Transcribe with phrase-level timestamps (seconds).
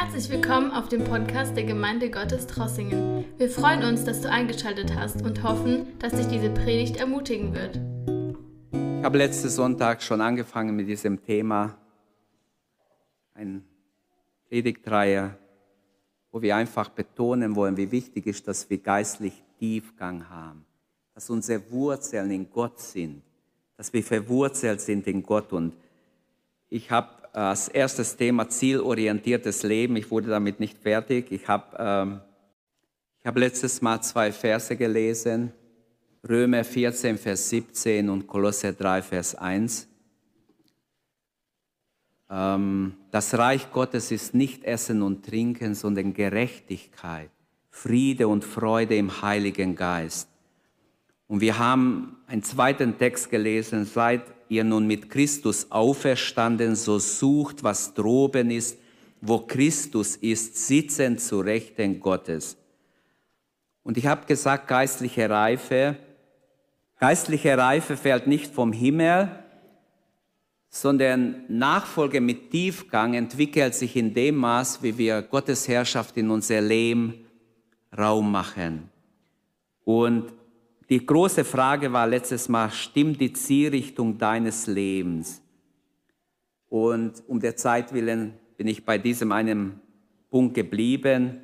[0.00, 3.24] Herzlich willkommen auf dem Podcast der Gemeinde Gottes Trossingen.
[3.36, 7.80] Wir freuen uns, dass du eingeschaltet hast und hoffen, dass dich diese Predigt ermutigen wird.
[9.00, 11.76] Ich habe letzten Sonntag schon angefangen mit diesem Thema,
[13.34, 13.64] ein
[14.48, 15.36] Predigtreihe,
[16.30, 20.64] wo wir einfach betonen wollen, wie wichtig ist, dass wir geistlich Tiefgang haben,
[21.12, 23.20] dass unsere Wurzeln in Gott sind,
[23.76, 25.52] dass wir verwurzelt sind in Gott.
[25.52, 25.74] Und
[26.68, 29.96] ich habe als erstes Thema zielorientiertes Leben.
[29.96, 31.30] Ich wurde damit nicht fertig.
[31.30, 32.20] Ich habe ähm,
[33.24, 35.52] hab letztes Mal zwei Verse gelesen,
[36.28, 39.88] Römer 14, Vers 17 und Kolosser 3, Vers 1.
[42.30, 47.30] Ähm, das Reich Gottes ist nicht Essen und Trinken, sondern Gerechtigkeit,
[47.70, 50.28] Friede und Freude im Heiligen Geist.
[51.26, 57.62] Und wir haben einen zweiten Text gelesen, seid ihr nun mit Christus auferstanden, so sucht,
[57.62, 58.78] was droben ist,
[59.20, 62.56] wo Christus ist, sitzend zu Rechten Gottes.
[63.82, 65.96] Und ich habe gesagt, geistliche Reife.
[67.00, 69.30] Geistliche Reife fällt nicht vom Himmel,
[70.68, 76.60] sondern Nachfolge mit Tiefgang entwickelt sich in dem Maß, wie wir Gottes Herrschaft in unser
[76.60, 77.26] Leben
[77.96, 78.90] Raum machen.
[79.84, 80.32] Und
[80.88, 85.42] die große Frage war letztes Mal, stimmt die Zielrichtung deines Lebens?
[86.68, 89.80] Und um der Zeit willen bin ich bei diesem einen
[90.30, 91.40] Punkt geblieben.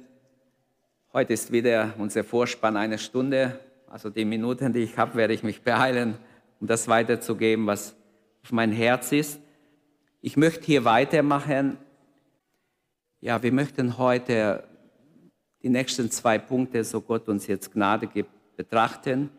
[1.13, 3.59] Heute ist wieder unser Vorspann eine Stunde.
[3.89, 6.19] Also die Minuten, die ich habe, werde ich mich beeilen,
[6.61, 7.95] um das weiterzugeben, was
[8.43, 9.41] auf mein Herz ist.
[10.21, 11.79] Ich möchte hier weitermachen.
[13.21, 14.65] Ja, wir möchten heute
[15.63, 19.31] die nächsten zwei Punkte, so Gott uns jetzt Gnade gibt, betrachten,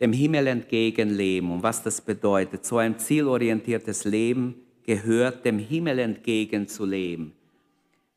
[0.00, 2.64] dem Himmel entgegenleben und was das bedeutet.
[2.64, 7.32] So ein zielorientiertes Leben gehört dem Himmel entgegenzuleben.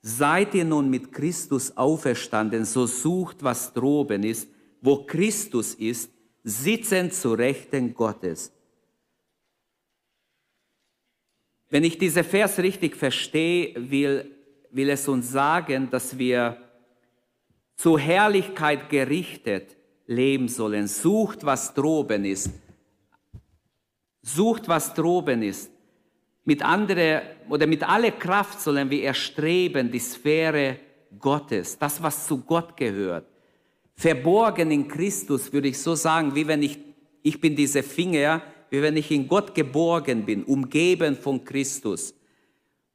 [0.02, 4.50] Seid ihr nun mit Christus auferstanden, so sucht, was droben ist,
[4.82, 6.12] wo Christus ist,
[6.44, 8.52] sitzend zu Rechten Gottes.
[11.70, 14.32] Wenn ich diese Vers richtig verstehe, will,
[14.72, 16.58] will es uns sagen, dass wir
[17.80, 20.86] zur Herrlichkeit gerichtet leben sollen.
[20.86, 22.50] Sucht, was droben ist.
[24.22, 25.72] Sucht, was droben ist.
[26.44, 30.78] Mit andere oder mit aller Kraft sollen wir erstreben die Sphäre
[31.18, 33.26] Gottes, das, was zu Gott gehört.
[33.96, 36.78] Verborgen in Christus, würde ich so sagen, wie wenn ich,
[37.24, 42.14] ich bin diese Finger, wie wenn ich in Gott geborgen bin, umgeben von Christus.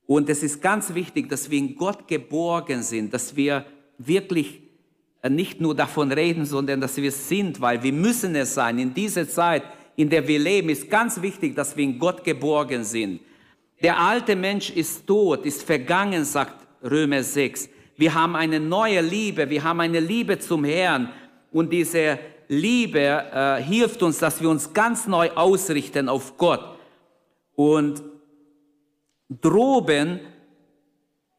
[0.05, 3.65] Und es ist ganz wichtig, dass wir in Gott geborgen sind, dass wir
[3.97, 4.64] wirklich
[5.31, 8.79] nicht nur davon reden, sondern dass wir es sind, weil wir müssen es sein.
[8.79, 9.63] In dieser Zeit,
[9.97, 13.21] in der wir leben, ist ganz wichtig, dass wir in Gott geborgen sind.
[13.83, 17.69] Der alte Mensch ist tot, ist vergangen, sagt Römer 6.
[17.97, 21.11] Wir haben eine neue Liebe, wir haben eine Liebe zum Herrn
[21.53, 22.19] und diese
[22.49, 26.77] Liebe äh, hilft uns, dass wir uns ganz neu ausrichten auf Gott.
[27.55, 28.03] Und
[29.29, 30.21] Droben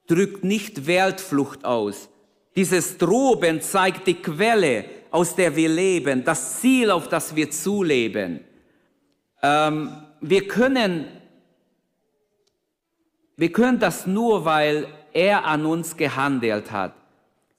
[0.07, 2.09] drückt nicht Weltflucht aus,
[2.55, 8.41] dieses Droben zeigt die Quelle, aus der wir leben, das Ziel, auf das wir zuleben.
[9.41, 11.07] Ähm, wir können,
[13.35, 16.93] wir können das nur, weil er an uns gehandelt hat.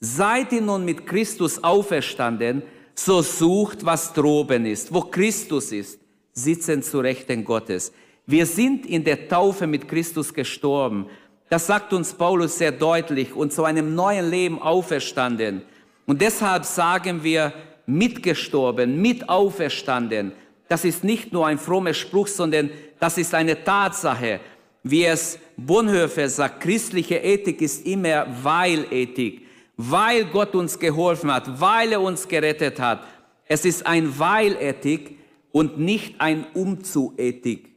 [0.01, 2.63] Seid ihr nun mit Christus auferstanden,
[2.95, 6.01] so sucht, was droben ist, wo Christus ist,
[6.33, 7.93] sitzen zu Rechten Gottes.
[8.27, 11.07] Wir sind in der Taufe mit Christus gestorben
[11.49, 15.63] das sagt uns Paulus sehr deutlich und zu einem neuen Leben auferstanden.
[16.07, 17.53] Und deshalb sagen wir
[17.87, 20.33] mitgestorben, mit auferstanden.
[20.69, 24.41] Das ist nicht nur ein frommer Spruch, sondern das ist eine Tatsache.
[24.83, 29.47] Wie es Bonhoeffer sagt, christliche Ethik ist immer Weil-Ethik.
[29.77, 33.05] Weil Gott uns geholfen hat, weil er uns gerettet hat.
[33.47, 35.19] Es ist ein Weil-Ethik
[35.53, 37.69] und nicht ein Umzu-Ethik,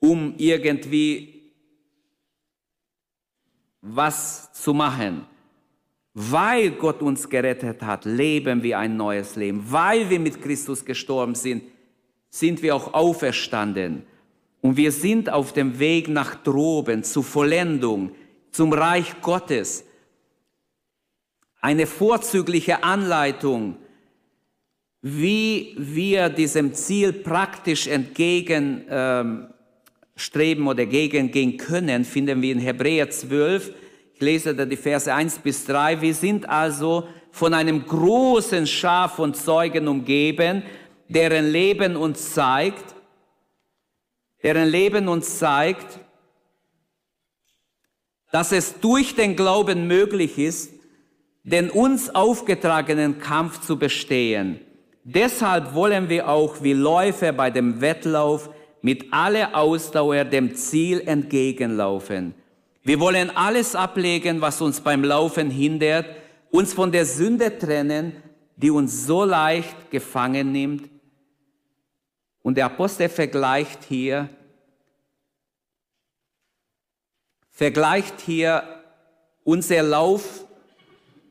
[0.00, 1.37] um irgendwie
[3.82, 5.26] was zu machen.
[6.14, 9.64] Weil Gott uns gerettet hat, leben wir ein neues Leben.
[9.70, 11.62] Weil wir mit Christus gestorben sind,
[12.30, 14.02] sind wir auch auferstanden.
[14.60, 18.12] Und wir sind auf dem Weg nach droben, zur Vollendung,
[18.50, 19.84] zum Reich Gottes.
[21.60, 23.76] Eine vorzügliche Anleitung,
[25.00, 29.48] wie wir diesem Ziel praktisch entgegen ähm,
[30.18, 33.72] streben oder gegengehen können, finden wir in Hebräer 12.
[34.14, 36.00] Ich lese da die Verse 1 bis 3.
[36.00, 40.64] Wir sind also von einem großen Schar von Zeugen umgeben,
[41.08, 42.96] deren Leben uns zeigt,
[44.42, 46.00] deren Leben uns zeigt,
[48.32, 50.72] dass es durch den Glauben möglich ist,
[51.44, 54.60] den uns aufgetragenen Kampf zu bestehen.
[55.04, 58.50] Deshalb wollen wir auch wie Läufer bei dem Wettlauf
[58.82, 62.34] mit aller Ausdauer dem Ziel entgegenlaufen.
[62.82, 66.06] Wir wollen alles ablegen, was uns beim Laufen hindert,
[66.50, 68.14] uns von der Sünde trennen,
[68.56, 70.88] die uns so leicht gefangen nimmt.
[72.42, 74.28] Und der Apostel vergleicht hier,
[77.50, 78.62] vergleicht hier
[79.44, 80.44] unser Lauf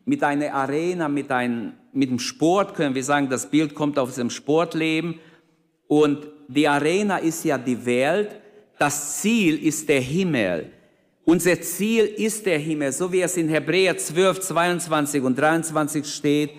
[0.05, 4.15] mit einer Arena, mit, ein, mit dem Sport, können wir sagen, das Bild kommt aus
[4.15, 5.19] dem Sportleben.
[5.87, 8.29] Und die Arena ist ja die Welt,
[8.79, 10.71] das Ziel ist der Himmel.
[11.25, 16.51] Unser Ziel ist der Himmel, so wie es in Hebräer 12, 22 und 23 steht.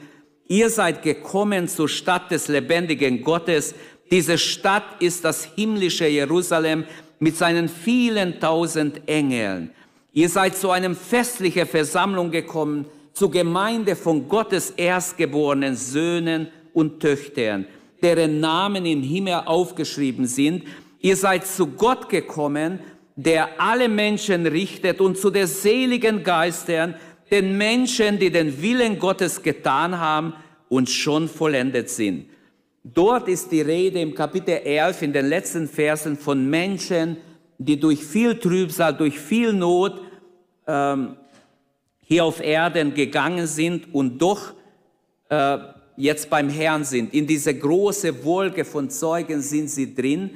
[0.47, 3.75] Ihr seid gekommen zur Stadt des lebendigen Gottes.
[4.11, 6.85] Diese Stadt ist das himmlische Jerusalem
[7.19, 9.71] mit seinen vielen tausend Engeln.
[10.13, 17.67] Ihr seid zu einem festlichen Versammlung gekommen, zur Gemeinde von Gottes erstgeborenen Söhnen und Töchtern
[18.03, 20.65] deren Namen im Himmel aufgeschrieben sind.
[21.01, 22.81] Ihr seid zu Gott gekommen,
[23.17, 26.95] der alle Menschen richtet und zu der seligen Geistern,
[27.31, 30.35] den Menschen, die den Willen Gottes getan haben
[30.69, 32.27] und schon vollendet sind.
[32.85, 37.19] Dort ist die Rede im Kapitel 11 in den letzten Versen von Menschen,
[37.59, 40.01] die durch viel Trübsal, durch viel Not
[40.67, 41.17] ähm,
[42.05, 44.55] hier auf Erden gegangen sind und doch
[45.29, 45.59] äh,
[45.99, 47.13] jetzt beim Herrn sind.
[47.13, 50.31] In diese große Wolke von Zeugen sind sie drin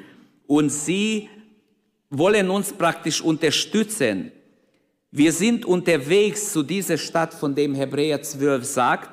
[0.46, 1.28] und sie
[2.10, 4.32] wollen uns praktisch unterstützen.
[5.12, 9.10] Wir sind unterwegs zu dieser Stadt, von dem Hebräer 12 sagt.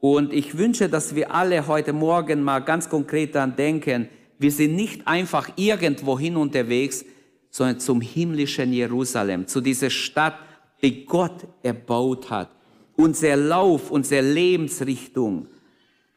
[0.00, 4.08] Und ich wünsche, dass wir alle heute Morgen mal ganz konkret daran denken,
[4.38, 7.04] wir sind nicht einfach irgendwohin unterwegs,
[7.50, 10.38] sondern zum himmlischen Jerusalem, zu dieser Stadt,
[10.82, 12.50] die Gott erbaut hat.
[12.96, 15.48] Unser Lauf, unsere Lebensrichtung,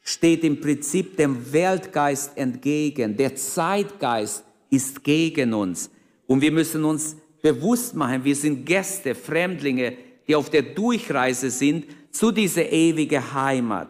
[0.10, 3.16] steht im Prinzip dem Weltgeist entgegen.
[3.16, 5.92] Der Zeitgeist ist gegen uns.
[6.26, 9.94] Und wir müssen uns bewusst machen, wir sind Gäste, Fremdlinge,
[10.28, 13.88] die auf der Durchreise sind zu dieser ewigen Heimat.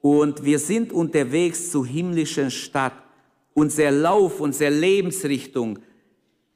[0.00, 2.94] Und wir sind unterwegs zur himmlischen Stadt.
[3.52, 5.80] Unser Lauf, unsere Lebensrichtung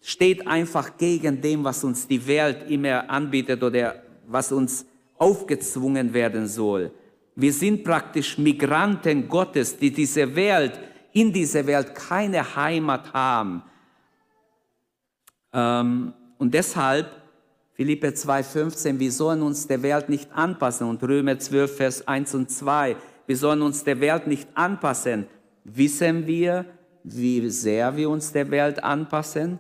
[0.01, 4.87] steht einfach gegen dem, was uns die Welt immer anbietet oder was uns
[5.19, 6.93] aufgezwungen werden soll.
[7.39, 10.81] Wir sind praktisch Migranten Gottes, die diese Welt,
[11.13, 13.63] in dieser Welt keine Heimat haben.
[15.53, 17.11] Ähm, und deshalb,
[17.75, 20.89] Philippe 2,15, wir sollen uns der Welt nicht anpassen.
[20.89, 22.97] Und Römer 12, Vers 1 und 2,
[23.27, 25.27] wir sollen uns der Welt nicht anpassen.
[25.65, 26.65] Wissen wir,
[27.05, 29.59] wie sehr wir uns der Welt anpassen?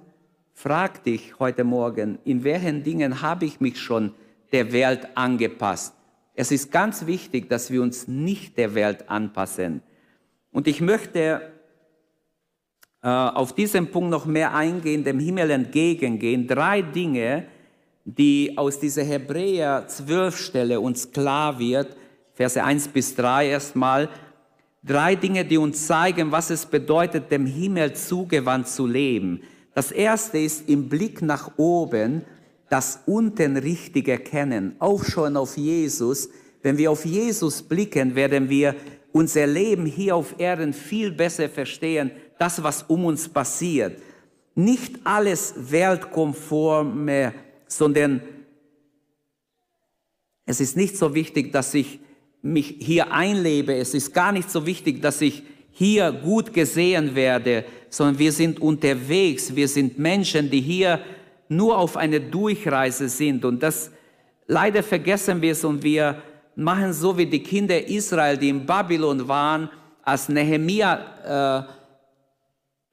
[0.54, 4.14] Frag dich heute Morgen, in welchen Dingen habe ich mich schon
[4.50, 5.92] der Welt angepasst?
[6.36, 9.80] Es ist ganz wichtig, dass wir uns nicht der Welt anpassen.
[10.52, 11.50] Und ich möchte
[13.02, 16.46] äh, auf diesen Punkt noch mehr eingehen, dem Himmel entgegengehen.
[16.46, 17.46] Drei Dinge,
[18.04, 21.96] die aus dieser Hebräer 12 Stelle uns klar wird,
[22.34, 24.10] Verse 1 bis 3 erstmal.
[24.84, 29.40] Drei Dinge, die uns zeigen, was es bedeutet, dem Himmel zugewandt zu leben.
[29.74, 32.26] Das erste ist im Blick nach oben
[32.68, 36.28] das unten richtig erkennen, aufschauen auf Jesus.
[36.62, 38.74] Wenn wir auf Jesus blicken, werden wir
[39.12, 44.00] unser Leben hier auf Erden viel besser verstehen, das, was um uns passiert.
[44.54, 47.32] Nicht alles weltkonforme,
[47.66, 48.20] sondern
[50.44, 52.00] es ist nicht so wichtig, dass ich
[52.42, 53.74] mich hier einlebe.
[53.74, 55.42] Es ist gar nicht so wichtig, dass ich
[55.72, 59.54] hier gut gesehen werde, sondern wir sind unterwegs.
[59.54, 61.00] Wir sind Menschen, die hier
[61.48, 63.44] nur auf eine Durchreise sind.
[63.44, 63.90] Und das
[64.46, 66.22] leider vergessen wir es und wir
[66.54, 69.70] machen so wie die Kinder Israel, die in Babylon waren,
[70.02, 71.66] als Nehemia,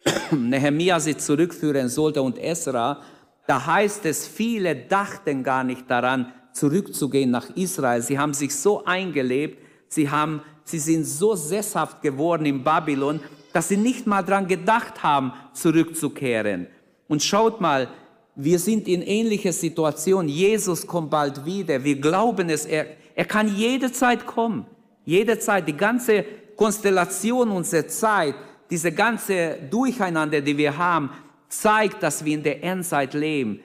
[0.04, 3.02] äh, Nehemia sie zurückführen sollte und Esra.
[3.48, 8.02] Da heißt es, viele dachten gar nicht daran, zurückzugehen nach Israel.
[8.02, 13.20] Sie haben sich so eingelebt, sie, haben, sie sind so sesshaft geworden in Babylon,
[13.54, 16.68] dass sie nicht mal daran gedacht haben, zurückzukehren.
[17.08, 17.88] Und schaut mal,
[18.36, 20.28] wir sind in ähnlicher Situation.
[20.28, 21.84] Jesus kommt bald wieder.
[21.84, 22.66] Wir glauben es.
[22.66, 24.66] Er, er kann jederzeit kommen.
[25.06, 25.68] Jederzeit.
[25.68, 26.25] Die ganze
[26.56, 28.36] Konstellation unserer Zeit,
[28.70, 31.12] diese ganze Durcheinander, die wir haben,
[31.48, 33.60] zeigt, dass wir in der Endzeit leben.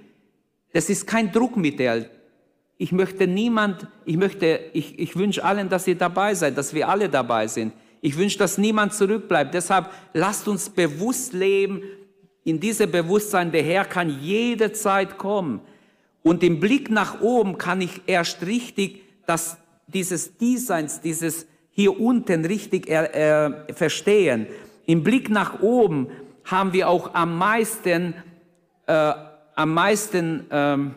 [0.72, 2.10] Das ist kein Druckmittel.
[2.76, 6.88] Ich möchte niemand, ich möchte, ich, ich wünsche allen, dass ihr dabei seid, dass wir
[6.88, 7.72] alle dabei sind.
[8.00, 9.54] Ich wünsche, dass niemand zurückbleibt.
[9.54, 11.82] Deshalb lasst uns bewusst leben
[12.44, 15.60] in diesem Bewusstsein, der Herr kann jederzeit kommen.
[16.22, 22.44] Und im Blick nach oben kann ich erst richtig das, dieses Diesseins, dieses hier unten
[22.44, 24.46] richtig äh, verstehen.
[24.86, 26.08] Im Blick nach oben
[26.44, 28.14] haben wir auch am meisten,
[28.86, 29.12] äh,
[29.54, 30.94] am meisten, ähm,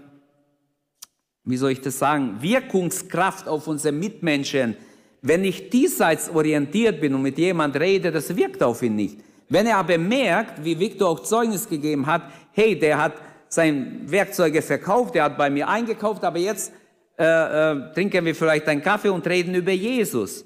[1.44, 4.76] wie soll ich das sagen, Wirkungskraft auf unsere Mitmenschen.
[5.22, 9.20] Wenn ich diesseits orientiert bin und mit jemand rede, das wirkt auf ihn nicht.
[9.52, 12.22] Wenn er aber merkt, wie Victor auch Zeugnis gegeben hat,
[12.54, 13.16] hey, der hat
[13.50, 16.72] sein Werkzeuge verkauft, der hat bei mir eingekauft, aber jetzt
[17.20, 20.46] äh, äh, trinken wir vielleicht einen Kaffee und reden über Jesus.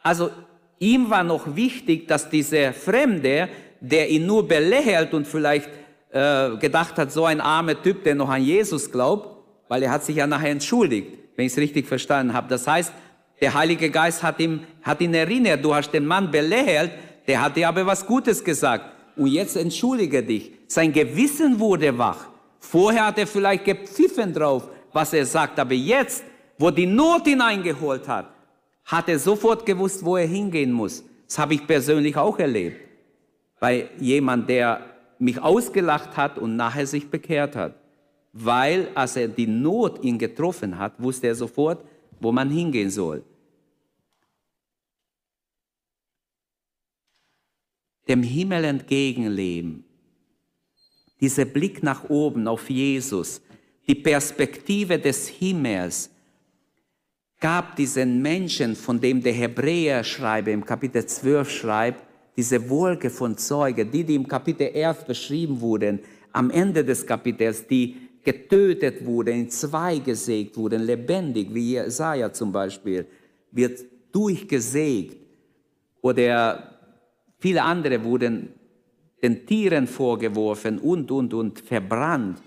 [0.00, 0.30] Also
[0.78, 3.48] ihm war noch wichtig, dass dieser Fremde,
[3.80, 5.68] der ihn nur belächelt und vielleicht
[6.12, 10.04] äh, gedacht hat, so ein armer Typ, der noch an Jesus glaubt, weil er hat
[10.04, 12.46] sich ja nachher entschuldigt, wenn ich es richtig verstanden habe.
[12.46, 12.92] Das heißt,
[13.40, 16.92] der Heilige Geist hat, ihm, hat ihn erinnert, du hast den Mann belächelt,
[17.26, 18.84] der hat dir aber was Gutes gesagt.
[19.16, 20.52] Und jetzt entschuldige dich.
[20.66, 22.26] Sein Gewissen wurde wach.
[22.58, 26.24] Vorher hat er vielleicht gepfiffen drauf, was er sagt, aber jetzt,
[26.58, 28.26] wo die Not hineingeholt hat,
[28.84, 31.04] hat er sofort gewusst, wo er hingehen muss.
[31.26, 32.80] Das habe ich persönlich auch erlebt.
[33.58, 34.80] Bei jemand, der
[35.18, 37.74] mich ausgelacht hat und nachher sich bekehrt hat.
[38.32, 41.82] Weil, als er die Not ihn getroffen hat, wusste er sofort,
[42.20, 43.22] wo man hingehen soll.
[48.08, 49.84] Dem Himmel entgegenleben,
[51.20, 53.40] dieser Blick nach oben auf Jesus,
[53.88, 56.10] die Perspektive des Himmels,
[57.40, 62.02] gab diesen Menschen, von dem der Hebräer schreibe, im Kapitel 12 schreibt,
[62.36, 66.00] diese Wolke von Zeugen, die, die im Kapitel 11 beschrieben wurden,
[66.32, 72.52] am Ende des Kapitels, die getötet wurden, in zwei gesägt wurden, lebendig, wie Jesaja zum
[72.52, 73.06] Beispiel,
[73.52, 75.16] wird durchgesägt.
[76.02, 76.75] Oder
[77.38, 78.52] viele andere wurden
[79.22, 82.40] den Tieren vorgeworfen und, und, und verbrannt.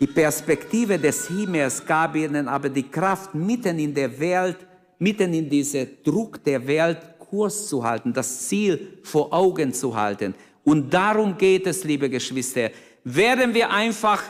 [0.00, 4.58] Die Perspektive des Himmels gab ihnen aber die Kraft, mitten in der Welt,
[4.98, 10.34] mitten in diesem Druck der Welt Kurs zu halten, das Ziel vor Augen zu halten.
[10.64, 12.70] Und darum geht es, liebe Geschwister.
[13.04, 14.22] Werden wir einfach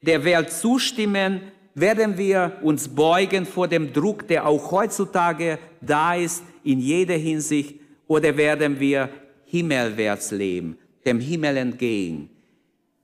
[0.00, 1.40] der Welt zustimmen,
[1.74, 7.79] werden wir uns beugen vor dem Druck, der auch heutzutage da ist, in jeder Hinsicht,
[8.10, 9.08] oder werden wir
[9.44, 10.76] himmelwärts leben,
[11.06, 12.28] dem Himmel entgegen?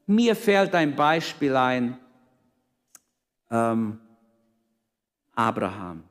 [0.04, 1.96] Mir fällt ein Beispiel ein,
[3.48, 4.00] ähm,
[5.32, 6.02] Abraham.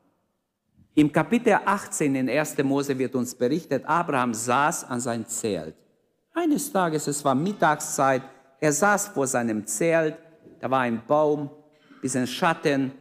[0.94, 2.56] Im Kapitel 18 in 1.
[2.64, 5.74] Mose wird uns berichtet, Abraham saß an sein Zelt.
[6.32, 8.22] Eines Tages, es war Mittagszeit,
[8.58, 10.16] er saß vor seinem Zelt,
[10.58, 11.50] da war ein Baum,
[12.00, 12.92] bisschen Schatten,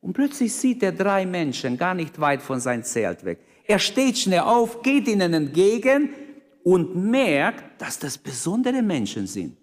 [0.00, 3.38] und plötzlich sieht er drei Menschen gar nicht weit von seinem Zelt weg.
[3.68, 6.14] Er steht schnell auf, geht ihnen entgegen
[6.64, 9.58] und merkt, dass das besondere Menschen sind.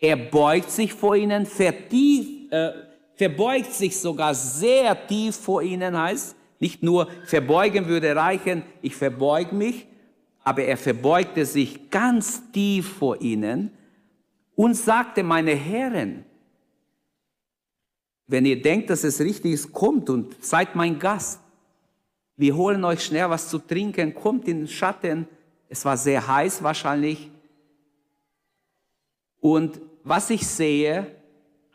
[0.00, 2.70] Er beugt sich vor ihnen, vertief, äh,
[3.14, 9.52] verbeugt sich sogar sehr tief vor ihnen, heißt, nicht nur verbeugen würde reichen, ich verbeug
[9.52, 9.86] mich,
[10.42, 13.70] aber er verbeugte sich ganz tief vor ihnen
[14.54, 16.24] und sagte, meine Herren,
[18.26, 21.40] wenn ihr denkt, dass es richtig ist, kommt und seid mein Gast.
[22.40, 25.28] Wir holen euch schnell was zu trinken, kommt in den Schatten.
[25.68, 27.30] Es war sehr heiß wahrscheinlich.
[29.40, 31.06] Und was ich sehe,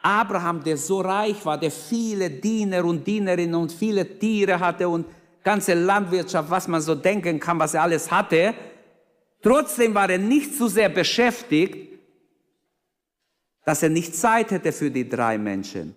[0.01, 5.05] Abraham, der so reich war, der viele Diener und Dienerinnen und viele Tiere hatte und
[5.43, 8.55] ganze Landwirtschaft, was man so denken kann, was er alles hatte,
[9.43, 11.99] trotzdem war er nicht so sehr beschäftigt,
[13.63, 15.95] dass er nicht Zeit hätte für die drei Menschen.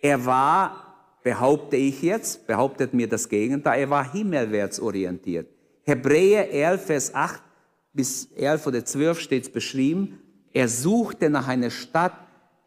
[0.00, 0.83] Er war,
[1.24, 5.48] behaupte ich jetzt, behauptet mir das Gegenteil, er war himmelwärts orientiert.
[5.82, 7.42] Hebräer 11, Vers 8
[7.94, 10.20] bis 11 oder 12 steht es beschrieben,
[10.52, 12.12] er suchte nach einer Stadt,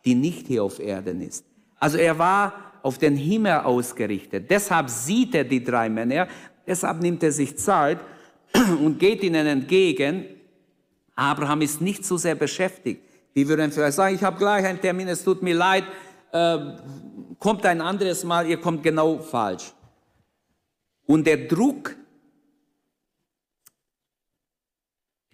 [0.03, 1.45] die nicht hier auf Erden ist.
[1.79, 4.49] Also er war auf den Himmel ausgerichtet.
[4.49, 6.27] Deshalb sieht er die drei Männer,
[6.65, 7.99] deshalb nimmt er sich Zeit
[8.83, 10.25] und geht ihnen entgegen.
[11.15, 13.01] Abraham ist nicht so sehr beschäftigt.
[13.33, 15.83] Wir würden vielleicht sagen, ich habe gleich einen Termin, es tut mir leid,
[16.31, 16.57] äh,
[17.39, 19.73] kommt ein anderes Mal, ihr kommt genau falsch.
[21.05, 21.95] Und der Druck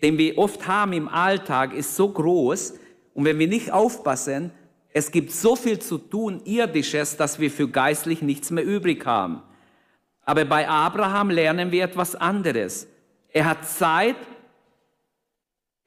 [0.04, 2.74] den wir oft haben im Alltag, ist so groß.
[3.14, 4.52] Und wenn wir nicht aufpassen,
[4.92, 9.42] es gibt so viel zu tun, irdisches, dass wir für geistlich nichts mehr übrig haben.
[10.26, 12.88] Aber bei Abraham lernen wir etwas anderes.
[13.30, 14.18] Er hat Zeit,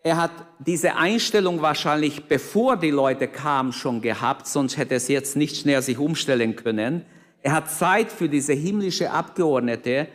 [0.06, 5.36] er hat diese Einstellung wahrscheinlich, bevor die Leute kamen, schon gehabt, sonst hätte es jetzt
[5.36, 7.04] nicht schnell sich umstellen können.
[7.42, 10.08] Er hat Zeit für diese himmlische Abgeordnete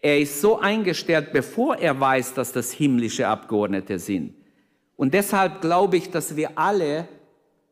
[0.00, 4.34] er ist so eingestellt, bevor er weiß, dass das himmlische Abgeordnete sind.
[4.96, 7.08] Und deshalb glaube ich, dass wir alle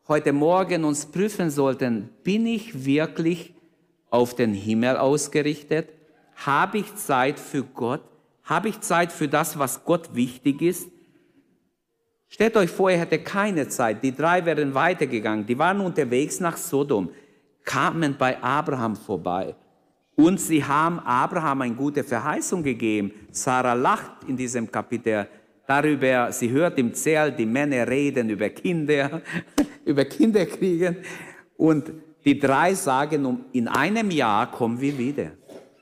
[0.07, 3.53] heute Morgen uns prüfen sollten, bin ich wirklich
[4.09, 5.89] auf den Himmel ausgerichtet?
[6.35, 8.01] Habe ich Zeit für Gott?
[8.43, 10.89] Habe ich Zeit für das, was Gott wichtig ist?
[12.29, 14.03] Stellt euch vor, er hätte keine Zeit.
[14.03, 15.45] Die drei wären weitergegangen.
[15.45, 17.09] Die waren unterwegs nach Sodom,
[17.63, 19.55] kamen bei Abraham vorbei.
[20.15, 23.11] Und sie haben Abraham eine gute Verheißung gegeben.
[23.31, 25.27] Sarah lacht in diesem Kapitel
[25.67, 29.21] darüber, sie hört im Zelt die Männer reden über Kinder,
[29.85, 30.97] über Kinderkriegen.
[31.55, 31.91] Und
[32.25, 35.31] die drei sagen, in einem Jahr kommen wir wieder.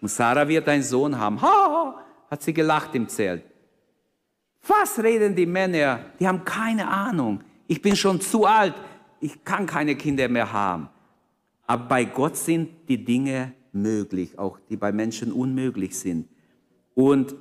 [0.01, 1.41] Und Sarah wird einen Sohn haben.
[1.41, 3.41] Ha, hat sie gelacht im Zelt.
[4.67, 5.99] Was reden die Männer?
[6.19, 7.41] Die haben keine Ahnung.
[7.67, 8.73] Ich bin schon zu alt.
[9.19, 10.89] Ich kann keine Kinder mehr haben.
[11.67, 16.27] Aber bei Gott sind die Dinge möglich, auch die bei Menschen unmöglich sind.
[16.93, 17.35] Und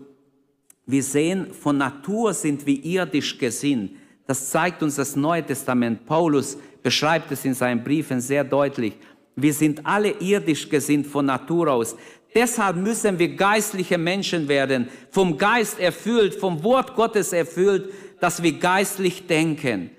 [0.86, 3.92] wir sehen, von Natur sind wir irdisch gesinnt.
[4.26, 6.04] Das zeigt uns das Neue Testament.
[6.06, 8.94] Paulus beschreibt es in seinen Briefen sehr deutlich.
[9.36, 11.96] Wir sind alle irdisch gesinnt von Natur aus.
[12.34, 18.52] Deshalb müssen wir geistliche Menschen werden, vom Geist erfüllt, vom Wort Gottes erfüllt, dass wir
[18.52, 19.90] geistlich denken.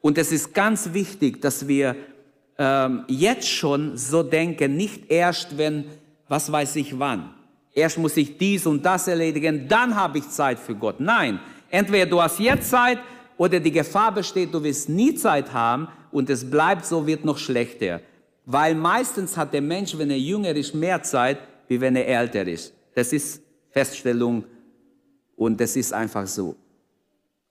[0.00, 1.94] Und es ist ganz wichtig, dass wir
[2.58, 5.84] ähm, jetzt schon so denken, nicht erst, wenn,
[6.28, 7.34] was weiß ich wann.
[7.74, 10.98] Erst muss ich dies und das erledigen, dann habe ich Zeit für Gott.
[10.98, 12.98] Nein, entweder du hast jetzt Zeit
[13.36, 17.38] oder die Gefahr besteht, du wirst nie Zeit haben und es bleibt so, wird noch
[17.38, 18.00] schlechter.
[18.44, 21.38] Weil meistens hat der Mensch, wenn er jünger ist, mehr Zeit,
[21.72, 22.74] wie wenn er älter ist.
[22.94, 24.44] Das ist Feststellung
[25.36, 26.54] und das ist einfach so.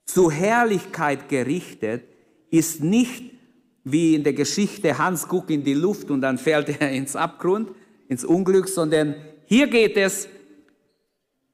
[0.04, 2.04] Zur Herrlichkeit gerichtet
[2.50, 3.32] ist nicht
[3.82, 7.70] wie in der Geschichte Hans guckt in die Luft und dann fällt er ins Abgrund,
[8.08, 10.28] ins Unglück, sondern hier geht es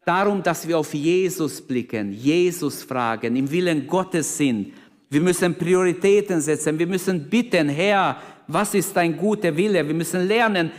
[0.04, 4.74] darum, dass wir auf Jesus blicken, Jesus fragen, im Willen Gottes sind.
[5.08, 9.86] Wir müssen Prioritäten setzen, wir müssen bitten, Herr, was ist dein guter Wille?
[9.86, 10.70] Wir müssen lernen,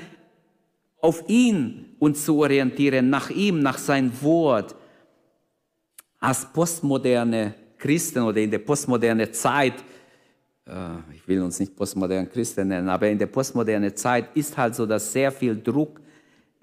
[1.01, 4.75] auf ihn uns zu orientieren, nach ihm, nach sein Wort.
[6.19, 9.75] Als postmoderne Christen oder in der postmodernen Zeit,
[10.65, 10.71] äh,
[11.15, 14.85] ich will uns nicht postmoderne Christen nennen, aber in der postmodernen Zeit ist halt so,
[14.85, 16.01] dass sehr viel Druck,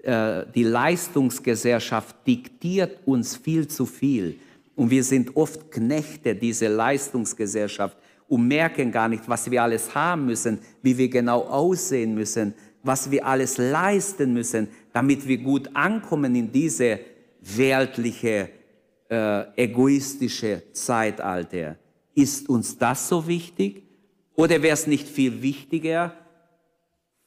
[0.03, 4.39] äh, die Leistungsgesellschaft diktiert uns viel zu viel.
[4.75, 7.97] Und wir sind oft Knechte dieser Leistungsgesellschaft
[8.27, 12.53] und merken gar nicht, was wir alles haben müssen, wie wir genau aussehen müssen,
[12.87, 16.99] was wir alles leisten müssen, damit wir gut ankommen in diese
[17.41, 18.49] weltliche,
[19.09, 21.75] äh, egoistische Zeitalter.
[22.15, 23.83] Ist uns das so wichtig?
[24.35, 26.13] Oder wäre es nicht viel wichtiger,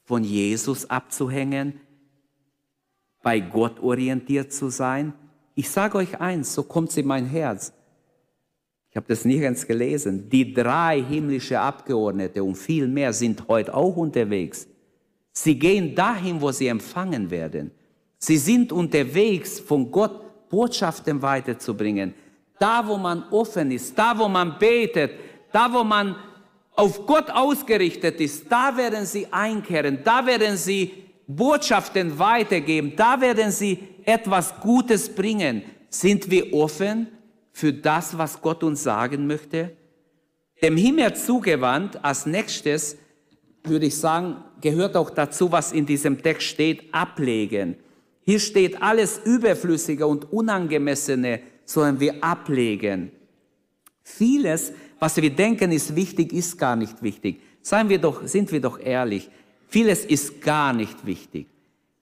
[0.04, 1.80] von Jesus abzuhängen,
[3.22, 5.12] bei Gott orientiert zu sein?
[5.54, 7.72] Ich sage euch eins, so kommt es in mein Herz.
[8.90, 10.28] Ich habe das nirgends gelesen.
[10.28, 14.66] Die drei himmlische Abgeordnete und viel mehr sind heute auch unterwegs.
[15.42, 17.70] Sie gehen dahin, wo sie empfangen werden.
[18.18, 22.12] Sie sind unterwegs, von Gott Botschaften weiterzubringen.
[22.58, 25.12] Da, wo man offen ist, da, wo man betet,
[25.50, 26.14] da, wo man
[26.72, 30.92] auf Gott ausgerichtet ist, da werden sie einkehren, da werden sie
[31.26, 35.62] Botschaften weitergeben, da werden sie etwas Gutes bringen.
[35.88, 37.06] Sind wir offen
[37.50, 39.74] für das, was Gott uns sagen möchte?
[40.60, 42.98] Dem Himmel zugewandt als nächstes
[43.64, 47.76] würde ich sagen, gehört auch dazu, was in diesem Text steht, ablegen.
[48.22, 53.10] Hier steht alles Überflüssige und Unangemessene sollen wir ablegen.
[54.02, 57.40] Vieles, was wir denken, ist wichtig, ist gar nicht wichtig.
[57.62, 59.30] Seien wir doch, sind wir doch ehrlich.
[59.68, 61.46] Vieles ist gar nicht wichtig.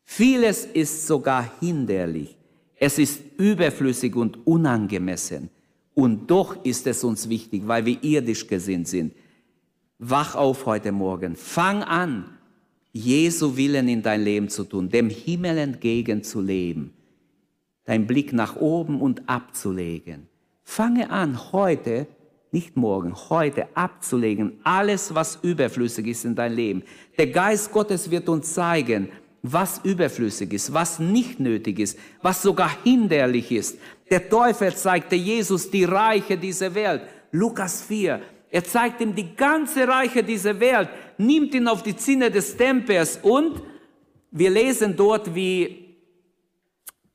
[0.05, 2.37] Vieles ist sogar hinderlich.
[2.77, 5.51] Es ist überflüssig und unangemessen.
[5.95, 9.13] Und doch ist es uns wichtig, weil wir irdisch gesinnt sind.
[9.99, 11.35] Wach auf heute Morgen.
[11.35, 12.38] Fang an,
[12.93, 16.95] Jesu Willen in dein Leben zu tun, dem Himmel entgegen zu leben,
[17.85, 20.27] deinen Blick nach oben und abzulegen.
[20.65, 22.07] Fange an, heute,
[22.51, 26.83] nicht morgen, heute abzulegen, alles, was überflüssig ist in dein Leben.
[27.19, 29.09] Der Geist Gottes wird uns zeigen,
[29.43, 33.79] was überflüssig ist, was nicht nötig ist, was sogar hinderlich ist.
[34.11, 37.03] Der Teufel zeigte Jesus die Reiche dieser Welt.
[37.31, 38.21] Lukas 4.
[38.51, 43.19] Er zeigt ihm die ganze Reiche dieser Welt, nimmt ihn auf die Zinne des Tempels
[43.23, 43.63] und
[44.31, 45.97] wir lesen dort, wie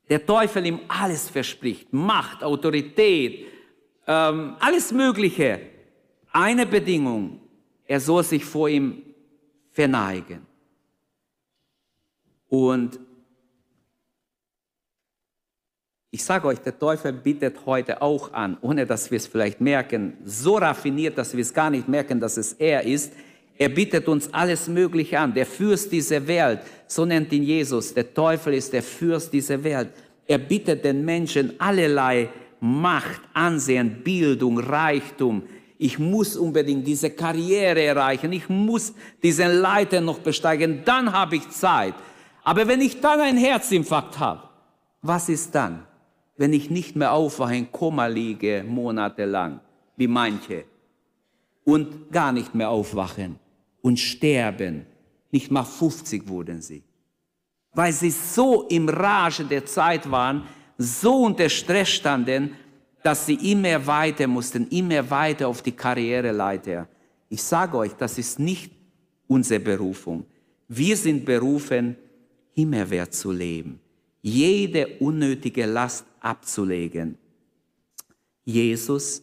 [0.08, 1.92] der Teufel ihm alles verspricht.
[1.92, 3.46] Macht, Autorität,
[4.06, 5.60] ähm, alles Mögliche.
[6.30, 7.40] Eine Bedingung,
[7.86, 9.02] er soll sich vor ihm
[9.70, 10.46] verneigen.
[12.48, 13.00] Und
[16.14, 20.16] Ich sage euch, der Teufel bietet heute auch an, ohne dass wir es vielleicht merken,
[20.24, 23.12] so raffiniert, dass wir es gar nicht merken, dass es er ist.
[23.56, 25.32] Er bietet uns alles Mögliche an.
[25.32, 27.94] Der Fürst dieser Welt, so nennt ihn Jesus.
[27.94, 29.90] Der Teufel ist der Fürst dieser Welt.
[30.26, 32.28] Er bietet den Menschen allerlei
[32.60, 35.42] Macht, Ansehen, Bildung, Reichtum.
[35.78, 38.32] Ich muss unbedingt diese Karriere erreichen.
[38.32, 40.82] Ich muss diesen Leiter noch besteigen.
[40.84, 41.94] Dann habe ich Zeit.
[42.42, 44.42] Aber wenn ich dann einen Herzinfarkt habe,
[45.02, 45.86] was ist dann?
[46.36, 49.60] Wenn ich nicht mehr aufwache, in Koma liege, monatelang,
[49.96, 50.64] wie manche,
[51.64, 53.38] und gar nicht mehr aufwachen
[53.84, 54.86] und sterben.
[55.30, 56.82] Nicht mal 50 wurden sie.
[57.72, 60.46] Weil sie so im Rage der Zeit waren,
[60.78, 62.54] so unter Stress standen,
[63.02, 66.88] dass sie immer weiter mussten, immer weiter auf die Karriereleiter.
[67.28, 68.72] Ich sage euch, das ist nicht
[69.26, 70.24] unsere Berufung.
[70.66, 71.96] Wir sind berufen,
[72.52, 73.80] himmelwert zu leben,
[74.22, 77.18] jede unnötige Last abzulegen.
[78.44, 79.22] Jesus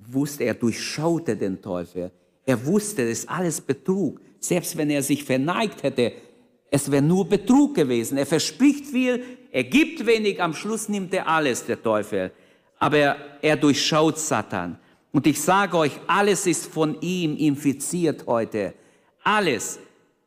[0.00, 2.10] wusste, er durchschaute den Teufel.
[2.48, 4.22] Er wusste, das ist alles Betrug.
[4.40, 6.14] Selbst wenn er sich verneigt hätte,
[6.70, 8.16] es wäre nur Betrug gewesen.
[8.16, 12.32] Er verspricht viel, er gibt wenig, am Schluss nimmt er alles, der Teufel.
[12.78, 14.78] Aber er, er durchschaut Satan.
[15.12, 18.72] Und ich sage euch, alles ist von ihm infiziert heute.
[19.22, 19.78] Alles.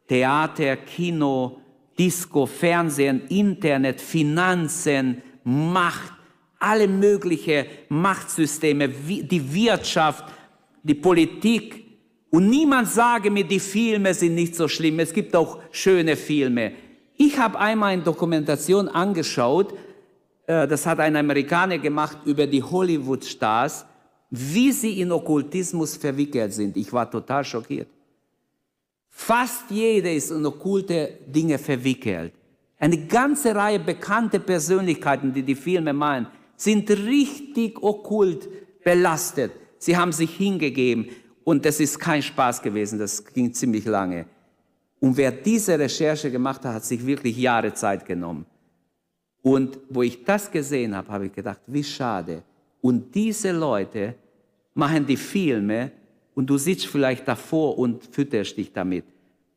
[0.07, 1.59] Theater, Kino,
[1.97, 6.13] Disco, Fernsehen, Internet, Finanzen, Macht,
[6.59, 10.25] alle möglichen Machtsysteme, die Wirtschaft,
[10.83, 11.90] die Politik,
[12.31, 14.99] und niemand sage mir, die Filme sind nicht so schlimm.
[14.99, 16.71] Es gibt auch schöne Filme.
[17.17, 19.73] Ich habe einmal eine Dokumentation angeschaut,
[20.47, 23.85] äh, das hat ein Amerikaner gemacht über die Hollywood-Stars,
[24.31, 26.77] wie sie in Okkultismus verwickelt sind.
[26.77, 27.89] Ich war total schockiert.
[29.09, 32.33] Fast jeder ist in okkulte Dinge verwickelt.
[32.79, 38.47] Eine ganze Reihe bekannte Persönlichkeiten, die die Filme meinen, sind richtig okkult
[38.83, 39.51] belastet.
[39.77, 41.09] Sie haben sich hingegeben.
[41.43, 44.25] Und das ist kein Spaß gewesen, das ging ziemlich lange.
[44.99, 48.45] Und wer diese Recherche gemacht hat, hat sich wirklich Jahre Zeit genommen.
[49.41, 52.43] Und wo ich das gesehen habe, habe ich gedacht, wie schade.
[52.81, 54.15] Und diese Leute
[54.75, 55.91] machen die Filme
[56.35, 59.05] und du sitzt vielleicht davor und fütterst dich damit.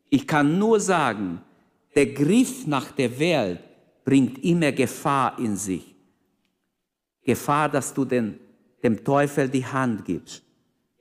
[0.09, 1.40] Ich kann nur sagen,
[1.94, 3.61] der Griff nach der Welt
[4.05, 5.94] bringt immer Gefahr in sich.
[7.23, 8.38] Gefahr, dass du den,
[8.83, 10.44] dem Teufel die Hand gibst.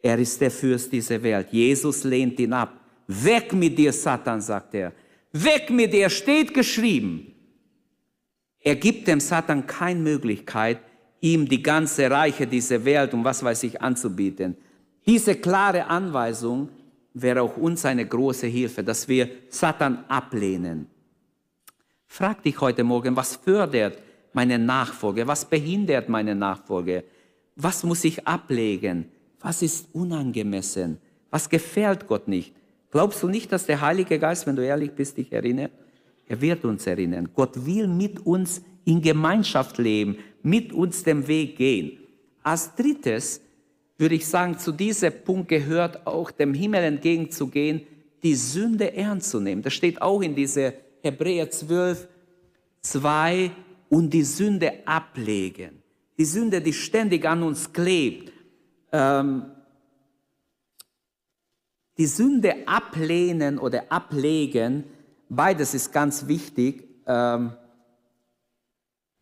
[0.06, 1.48] Er ist der Fürst dieser Welt.
[1.52, 2.78] Jesus lehnt ihn ab.
[3.08, 4.92] Weg mit dir, Satan, sagt er.
[5.32, 7.34] Weg mit dir, steht geschrieben.
[8.60, 10.80] Er gibt dem Satan keine Möglichkeit,
[11.22, 14.58] ihm die ganze Reiche dieser Welt und was weiß ich anzubieten.
[15.06, 16.68] Diese klare Anweisung
[17.14, 20.88] wäre auch uns eine große Hilfe, dass wir Satan ablehnen.
[22.06, 23.98] Frag dich heute Morgen, was fördert
[24.34, 25.26] meine Nachfolge?
[25.26, 27.06] Was behindert meine Nachfolge?
[27.56, 29.13] Was muss ich ablegen?
[29.44, 30.98] Was ist unangemessen?
[31.30, 32.54] Was gefällt Gott nicht?
[32.92, 35.72] Glaubst du nicht, dass der Heilige Geist, wenn du ehrlich bist, dich erinnert?
[36.28, 37.30] Er wird uns erinnern.
[37.36, 42.00] Gott will mit uns in Gemeinschaft leben, mit uns den Weg gehen.
[42.42, 43.42] Als drittes
[43.98, 47.82] würde ich sagen, zu diesem Punkt gehört auch dem Himmel entgegenzugehen,
[48.22, 49.62] die Sünde ernst zu nehmen.
[49.62, 52.08] Das steht auch in dieser Hebräer 12,
[52.82, 53.52] 2
[53.90, 55.82] und die Sünde ablegen.
[56.18, 58.33] Die Sünde, die ständig an uns klebt,
[58.94, 59.52] ähm,
[61.98, 64.86] die Sünde ablehnen oder ablegen,
[65.30, 66.88] beides ist ganz wichtig.
[67.06, 67.52] Ähm,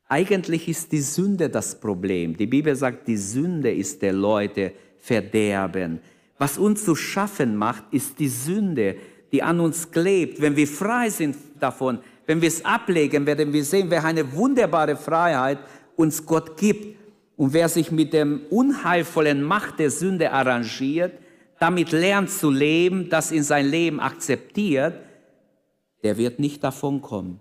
[0.07, 2.35] eigentlich ist die Sünde das Problem.
[2.35, 5.99] Die Bibel sagt, die Sünde ist der Leute Verderben.
[6.37, 8.97] Was uns zu schaffen macht, ist die Sünde,
[9.31, 10.41] die an uns klebt.
[10.41, 14.95] Wenn wir frei sind davon, wenn wir es ablegen, werden wir sehen, wer eine wunderbare
[14.95, 15.59] Freiheit
[15.95, 16.97] uns Gott gibt.
[17.35, 21.13] Und wer sich mit dem unheilvollen Macht der Sünde arrangiert,
[21.59, 24.95] damit lernt zu leben, das in sein Leben akzeptiert,
[26.03, 27.39] der wird nicht davon kommen.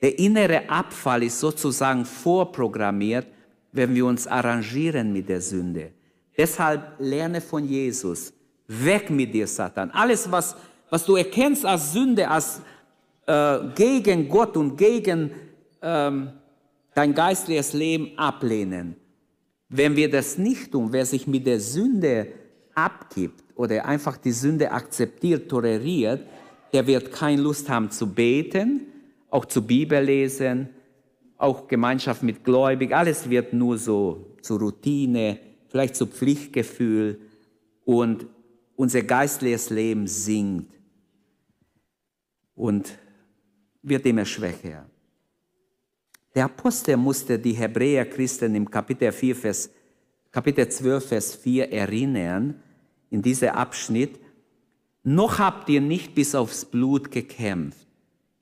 [0.00, 3.26] Der innere Abfall ist sozusagen vorprogrammiert,
[3.72, 5.92] wenn wir uns arrangieren mit der Sünde.
[6.36, 8.32] Deshalb lerne von Jesus.
[8.68, 9.90] Weg mit dir, Satan.
[9.90, 10.56] Alles, was,
[10.90, 12.60] was du erkennst als Sünde, als
[13.26, 15.30] äh, gegen Gott und gegen
[15.82, 16.30] ähm,
[16.96, 18.96] dein geistliches Leben ablehnen.
[19.68, 22.28] Wenn wir das nicht tun, wer sich mit der Sünde
[22.74, 26.26] abgibt oder einfach die Sünde akzeptiert, toleriert,
[26.72, 28.86] der wird keine Lust haben zu beten,
[29.28, 30.70] auch zu Bibel lesen,
[31.36, 37.20] auch Gemeinschaft mit Gläubig, alles wird nur so zur Routine, vielleicht zu Pflichtgefühl
[37.84, 38.26] und
[38.74, 40.72] unser geistliches Leben sinkt
[42.54, 42.98] und
[43.82, 44.86] wird immer schwächer.
[46.36, 49.70] Der Apostel musste die Hebräer-Christen im Kapitel, 4, Vers,
[50.30, 52.60] Kapitel 12, Vers 4 erinnern,
[53.08, 54.20] in diesem Abschnitt,
[55.02, 57.86] noch habt ihr nicht bis aufs Blut gekämpft.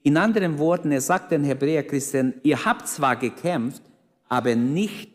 [0.03, 3.83] In anderen Worten, er sagt den Hebräerchristen, ihr habt zwar gekämpft,
[4.29, 5.13] aber nicht,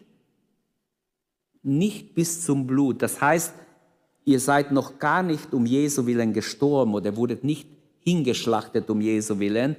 [1.62, 3.02] nicht bis zum Blut.
[3.02, 3.56] Das heißt,
[4.24, 7.68] ihr seid noch gar nicht um Jesu Willen gestorben oder wurdet nicht
[8.00, 9.76] hingeschlachtet um Jesu Willen.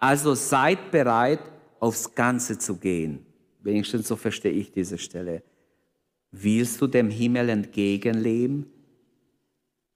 [0.00, 1.38] Also seid bereit,
[1.80, 3.24] aufs Ganze zu gehen.
[3.62, 5.42] Wenigstens so verstehe ich diese Stelle.
[6.30, 8.66] Willst du dem Himmel entgegenleben?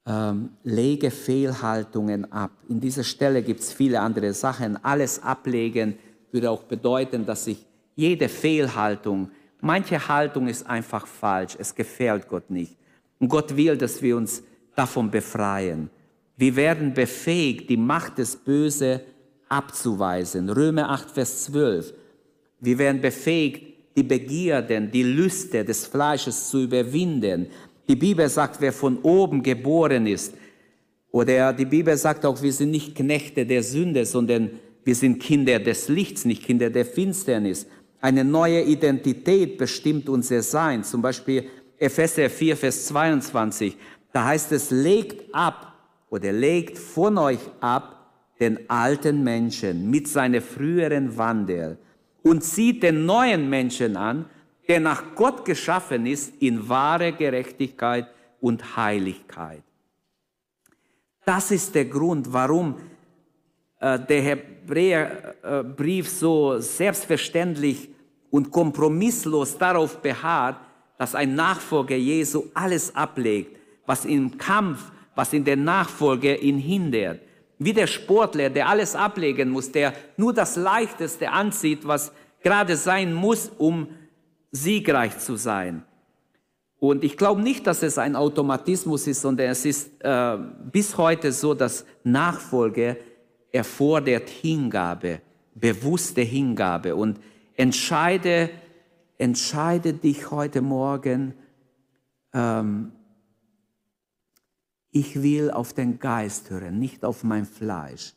[0.07, 2.51] Ähm, lege Fehlhaltungen ab.
[2.69, 4.83] In dieser Stelle gibt es viele andere Sachen.
[4.85, 5.97] Alles ablegen
[6.33, 12.51] würde auch bedeuten, dass ich jede Fehlhaltung, manche Haltung ist einfach falsch, es gefällt Gott
[12.51, 12.77] nicht.
[13.21, 14.43] Und Gott will, dass wir uns
[14.75, 15.89] davon befreien.
[16.37, 19.01] Wir werden befähigt, die Macht des Bösen
[19.57, 20.51] abzuweisen.
[20.51, 21.95] Römer 8, Vers 12.
[22.61, 27.47] Wir werden befähigt, die Begierden, die Lüste des Fleisches zu überwinden.
[27.89, 30.35] Die Bibel sagt, wer von oben geboren ist,
[31.13, 34.51] oder die Bibel sagt auch, wir sind nicht Knechte der Sünde, sondern
[34.83, 37.69] wir sind Kinder des Lichts, nicht Kinder der Finsternis.
[38.01, 40.83] Eine neue Identität bestimmt unser Sein.
[40.83, 41.45] Zum Beispiel
[41.79, 43.77] Epheser 4, Vers 22.
[44.13, 45.75] Da heißt es, legt ab
[46.11, 47.94] oder legt von euch ab
[48.45, 51.79] den alten Menschen mit seiner früheren Wandel
[52.23, 54.27] und zieht den neuen Menschen an,
[54.69, 58.07] der nach Gott geschaffen ist in wahre Gerechtigkeit
[58.41, 59.63] und Heiligkeit.
[61.25, 62.75] Das ist der Grund, warum
[63.81, 67.89] äh, der Hebräerbrief so selbstverständlich
[68.31, 70.59] und kompromisslos darauf beharrt,
[70.99, 77.21] dass ein Nachfolger Jesu alles ablegt, was im Kampf, was in der Nachfolge ihn hindert.
[77.59, 82.13] Wie der Sportler, der alles ablegen muss, der nur das Leichteste anzieht, was
[82.43, 83.89] gerade sein muss, um
[84.51, 85.83] siegreich zu sein.
[86.79, 90.37] Und ich glaube nicht, dass es ein Automatismus ist, sondern es ist äh,
[90.71, 92.99] bis heute so, dass Nachfolge
[93.51, 95.21] erfordert Hingabe,
[95.55, 96.95] bewusste Hingabe.
[96.95, 97.21] Und
[97.57, 98.51] entscheide,
[99.17, 101.35] entscheide dich heute Morgen,
[102.35, 102.93] ähm,
[104.95, 108.15] ich will auf den Geist hören, nicht auf mein Fleisch.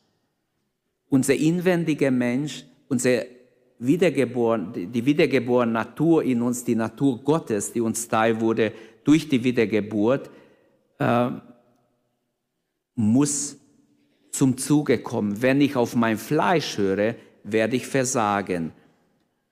[1.09, 3.23] Unser inwendiger Mensch, unser
[3.79, 9.43] wiedergeboren, die wiedergeborene Natur in uns, die Natur Gottes, die uns teil wurde durch die
[9.43, 10.29] Wiedergeburt,
[10.99, 11.31] äh,
[12.93, 13.57] muss
[14.29, 15.41] zum Zuge kommen.
[15.41, 18.71] Wenn ich auf mein Fleisch höre, werde ich versagen.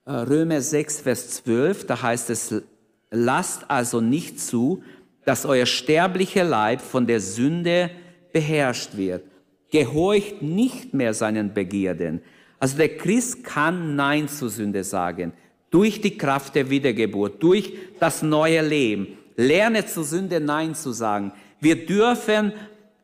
[0.04, 2.62] Äh, Römer 6, Vers 12, da heißt es,
[3.10, 4.82] lasst also nicht zu,
[5.26, 7.90] dass euer sterblicher Leib von der Sünde
[8.32, 9.24] beherrscht wird.
[9.70, 12.22] Gehorcht nicht mehr seinen Begierden,
[12.58, 15.32] also der Christ kann Nein zur Sünde sagen.
[15.70, 19.18] Durch die Kraft der Wiedergeburt, durch das neue Leben.
[19.36, 21.32] Lerne zur Sünde Nein zu sagen.
[21.60, 22.52] Wir dürfen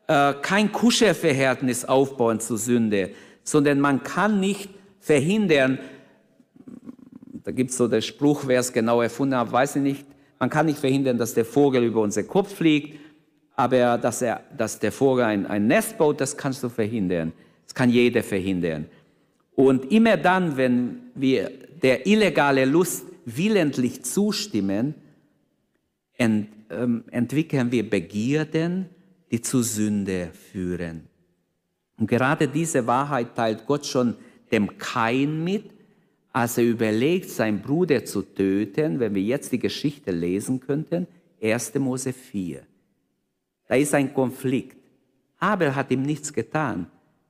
[0.07, 3.11] äh, kein Kuschelverhältnis aufbauen zur Sünde,
[3.43, 5.77] sondern man kann nicht verhindern,
[7.43, 10.05] da gibt es so der Spruch, wer es genau erfunden hat, weiß ich nicht,
[10.43, 12.99] man kann nicht verhindern, dass der Vogel über unser Kopf fliegt,
[13.55, 17.31] aber dass, er, dass der Vogel ein, ein Nest baut, das kannst du verhindern.
[17.63, 18.87] Das kann jeder verhindern.
[19.55, 21.49] Und immer dann, wenn wir
[21.81, 24.95] der illegale Lust willentlich zustimmen,
[26.17, 28.89] ent, ähm, entwickeln wir Begierden,
[29.31, 31.07] die zu Sünde führen.
[31.97, 34.17] Und gerade diese Wahrheit teilt Gott schon
[34.51, 35.72] dem Kain mit,
[36.33, 41.07] als er überlegt, seinen Bruder zu töten, wenn wir jetzt die Geschichte lesen könnten,
[41.41, 41.75] 1.
[41.75, 42.63] Mose 4.
[43.67, 44.77] Da ist ein Konflikt.
[45.39, 46.87] Abel hat ihm nichts getan.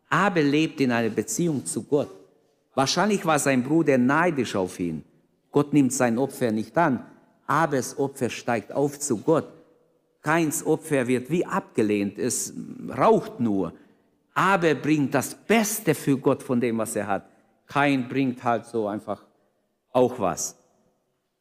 [0.09, 2.09] Abel lebt in einer Beziehung zu Gott.
[2.75, 5.03] Wahrscheinlich war sein Bruder neidisch auf ihn.
[5.51, 7.05] Gott nimmt sein Opfer nicht an.
[7.45, 9.47] Abels Opfer steigt auf zu Gott.
[10.21, 12.17] Keins Opfer wird wie abgelehnt.
[12.17, 12.53] Es
[12.97, 13.73] raucht nur.
[14.33, 17.32] Abel bringt das Beste für Gott von dem, was er hat.
[17.73, 19.23] Kein bringt halt so einfach
[19.91, 20.55] auch was.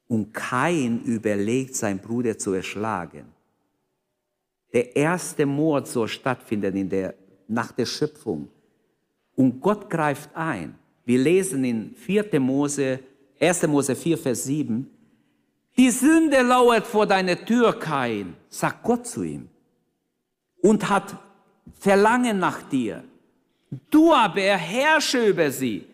[0.08, 3.26] Und kein überlegt, sein Bruder zu erschlagen.
[4.72, 7.14] Der erste Mord soll stattfinden in der,
[7.48, 8.48] nach der Schöpfung.
[9.36, 10.74] Und Gott greift ein.
[11.04, 12.40] Wir lesen in 4.
[12.40, 13.00] Mose,
[13.38, 13.66] 1.
[13.66, 14.88] Mose 4, Vers 7,
[15.76, 19.50] die Sünde lauert vor deiner Tür, Kain, sagt Gott zu ihm,
[20.62, 21.14] und hat
[21.78, 23.04] Verlangen nach dir.
[23.90, 25.91] Du aber herrsche über sie.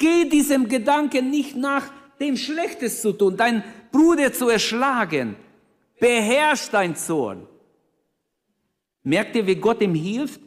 [0.00, 5.36] Geh diesem Gedanken nicht nach, dem Schlechtes zu tun, deinen Bruder zu erschlagen.
[6.00, 7.46] Beherrsch dein Zorn.
[9.02, 10.40] Merkt ihr, wie Gott ihm hilft?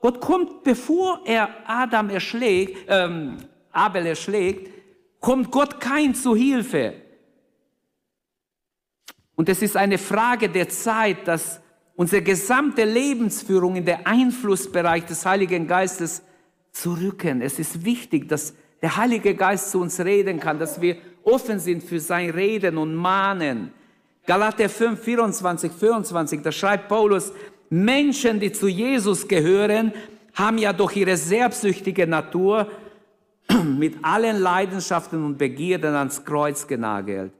[0.00, 3.38] Gott kommt, bevor er Adam erschlägt, ähm,
[3.72, 4.70] Abel erschlägt,
[5.18, 6.94] kommt Gott kein zu Hilfe.
[9.34, 11.60] Und es ist eine Frage der Zeit, dass
[11.96, 16.22] unsere gesamte Lebensführung in den Einflussbereich des Heiligen Geistes
[16.72, 17.40] zu rücken.
[17.40, 21.82] Es ist wichtig, dass der Heilige Geist zu uns reden kann, dass wir offen sind
[21.82, 23.72] für sein Reden und Mahnen.
[24.26, 27.32] Galater 5, 24, 25, da schreibt Paulus,
[27.68, 29.92] Menschen, die zu Jesus gehören,
[30.34, 32.68] haben ja durch ihre selbstsüchtige Natur
[33.64, 37.32] mit allen Leidenschaften und Begierden ans Kreuz genagelt.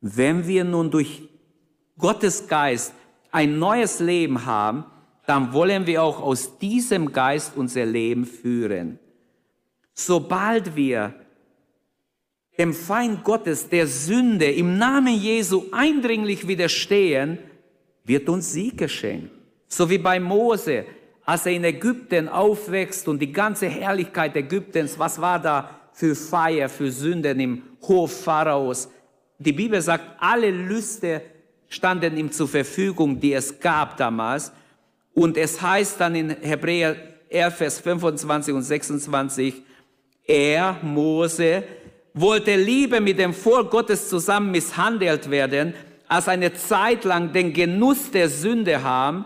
[0.00, 1.28] Wenn wir nun durch
[1.98, 2.92] Gottes Geist
[3.30, 4.84] ein neues Leben haben,
[5.26, 8.98] dann wollen wir auch aus diesem Geist unser Leben führen.
[9.98, 11.14] Sobald wir
[12.58, 17.38] dem Feind Gottes, der Sünde im Namen Jesu eindringlich widerstehen,
[18.04, 19.30] wird uns Sieg geschenkt.
[19.68, 20.84] So wie bei Mose,
[21.24, 26.68] als er in Ägypten aufwächst und die ganze Herrlichkeit Ägyptens, was war da für Feier,
[26.68, 28.88] für Sünden im Hof Pharaos?
[29.38, 31.22] Die Bibel sagt, alle Lüste
[31.68, 34.52] standen ihm zur Verfügung, die es gab damals.
[35.14, 36.96] Und es heißt dann in Hebräer
[37.28, 39.62] 11, Vers 25 und 26,
[40.26, 41.64] er, Mose,
[42.14, 45.74] wollte lieber mit dem Volk Gottes zusammen misshandelt werden,
[46.08, 49.24] als eine Zeit lang den Genuss der Sünde haben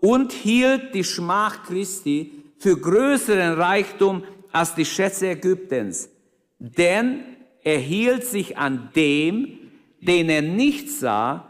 [0.00, 6.10] und hielt die Schmach Christi für größeren Reichtum als die Schätze Ägyptens.
[6.58, 7.24] Denn
[7.62, 9.58] er hielt sich an dem,
[10.00, 11.48] den er nicht sah,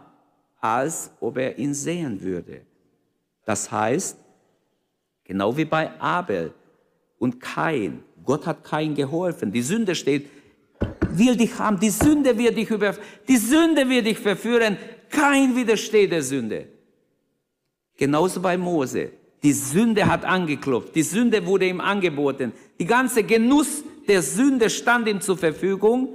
[0.60, 2.62] als ob er ihn sehen würde.
[3.44, 4.18] Das heißt,
[5.24, 6.52] genau wie bei Abel
[7.18, 9.52] und Kain, Gott hat Kain geholfen.
[9.52, 10.28] Die Sünde steht,
[11.10, 12.94] will dich haben, die Sünde wird dich über,
[13.28, 14.76] die Sünde wird dich verführen.
[15.10, 16.68] Kein widersteht der Sünde.
[17.96, 19.12] Genauso bei Mose.
[19.42, 22.52] Die Sünde hat angeklopft, die Sünde wurde ihm angeboten.
[22.78, 26.10] Die ganze Genuss der Sünde stand ihm zur Verfügung.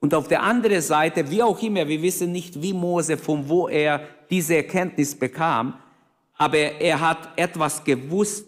[0.00, 3.68] Und auf der anderen Seite, wie auch immer, wir wissen nicht, wie Mose, von wo
[3.68, 5.74] er diese Erkenntnis bekam,
[6.34, 8.46] aber er hat etwas gewusst,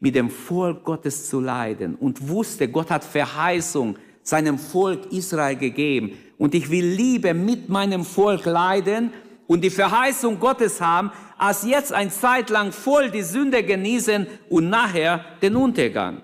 [0.00, 6.12] mit dem Volk Gottes zu leiden und wusste, Gott hat Verheißung seinem Volk Israel gegeben.
[6.38, 9.12] Und ich will lieber mit meinem Volk leiden
[9.46, 14.70] und die Verheißung Gottes haben, als jetzt ein Zeit lang voll die Sünde genießen und
[14.70, 16.22] nachher den Untergang.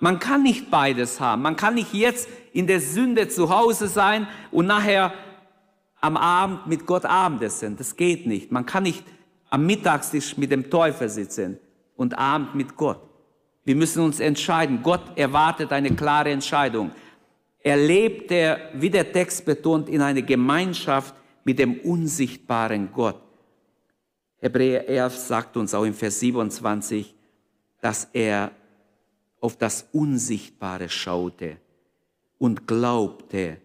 [0.00, 1.42] Man kann nicht beides haben.
[1.42, 5.12] Man kann nicht jetzt in der Sünde zu Hause sein und nachher
[6.00, 7.76] am Abend mit Gott Abendessen.
[7.76, 8.50] Das geht nicht.
[8.50, 9.04] Man kann nicht
[9.50, 11.58] am Mittagstisch mit dem Teufel sitzen
[11.96, 13.00] und Abend mit Gott.
[13.64, 14.82] Wir müssen uns entscheiden.
[14.82, 16.90] Gott erwartet eine klare Entscheidung.
[17.60, 23.20] Er lebt, der, wie der Text betont, in einer Gemeinschaft mit dem unsichtbaren Gott.
[24.38, 27.14] Hebräer 11 sagt uns auch im Vers 27,
[27.80, 28.50] dass er
[29.40, 31.56] auf das Unsichtbare schaute
[32.38, 33.58] und glaubte.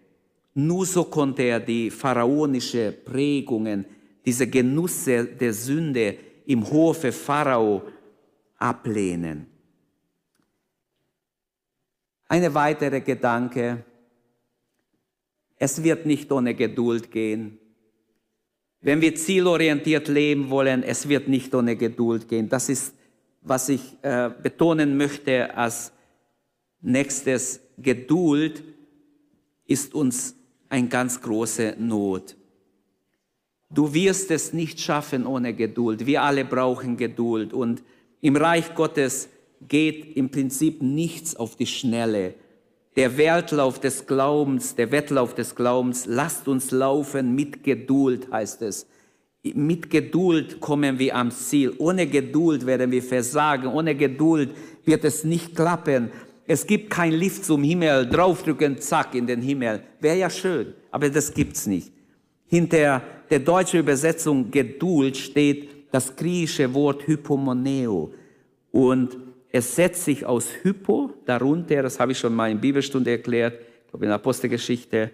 [0.53, 3.85] Nur so konnte er die pharaonische Prägungen
[4.25, 7.83] diese Genusse der Sünde im Hofe Pharao
[8.59, 9.47] ablehnen.
[12.27, 13.83] Eine weitere Gedanke.
[15.57, 17.57] Es wird nicht ohne Geduld gehen.
[18.81, 22.47] Wenn wir zielorientiert leben wollen, es wird nicht ohne Geduld gehen.
[22.47, 22.93] Das ist,
[23.41, 25.91] was ich äh, betonen möchte als
[26.81, 27.61] nächstes.
[27.77, 28.63] Geduld
[29.65, 30.35] ist uns
[30.69, 32.37] ein ganz große Not.
[33.71, 36.05] Du wirst es nicht schaffen ohne Geduld.
[36.05, 37.53] Wir alle brauchen Geduld.
[37.53, 37.83] Und
[38.21, 39.29] im Reich Gottes
[39.67, 42.35] geht im Prinzip nichts auf die Schnelle.
[42.95, 48.87] Der Wertlauf des Glaubens, der Wettlauf des Glaubens, lasst uns laufen mit Geduld, heißt es.
[49.43, 51.73] Mit Geduld kommen wir am Ziel.
[51.77, 53.67] Ohne Geduld werden wir versagen.
[53.67, 54.49] Ohne Geduld
[54.83, 56.11] wird es nicht klappen.
[56.45, 59.81] Es gibt kein Lift zum Himmel, draufdrücken, zack, in den Himmel.
[60.01, 61.93] Wäre ja schön, aber das gibt's nicht.
[62.47, 68.13] Hinter der deutschen Übersetzung Geduld steht das griechische Wort Hypomoneo.
[68.71, 69.17] Und
[69.51, 73.89] es setzt sich aus Hypo darunter, das habe ich schon mal in Bibelstunde erklärt, ich
[73.89, 75.11] glaube in der Apostelgeschichte,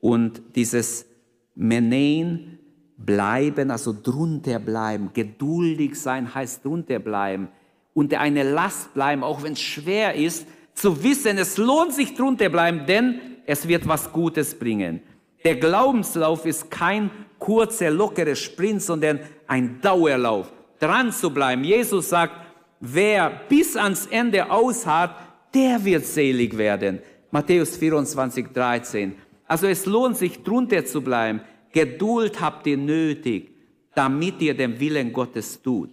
[0.00, 1.06] und dieses
[1.54, 2.58] Menein,
[2.96, 7.48] bleiben, also drunter bleiben, geduldig sein heißt drunter bleiben,
[7.94, 12.48] unter eine Last bleiben, auch wenn es schwer ist, zu wissen, es lohnt sich drunter
[12.48, 15.00] bleiben, denn es wird was Gutes bringen.
[15.44, 17.10] Der Glaubenslauf ist kein
[17.46, 20.52] kurzer, lockerer Sprint, sondern ein Dauerlauf.
[20.80, 21.62] Dran zu bleiben.
[21.62, 22.34] Jesus sagt,
[22.80, 25.14] wer bis ans Ende ausharrt,
[25.54, 26.98] der wird selig werden.
[27.30, 29.14] Matthäus 24, 13.
[29.46, 31.40] Also es lohnt sich drunter zu bleiben.
[31.70, 33.52] Geduld habt ihr nötig,
[33.94, 35.90] damit ihr den Willen Gottes tut.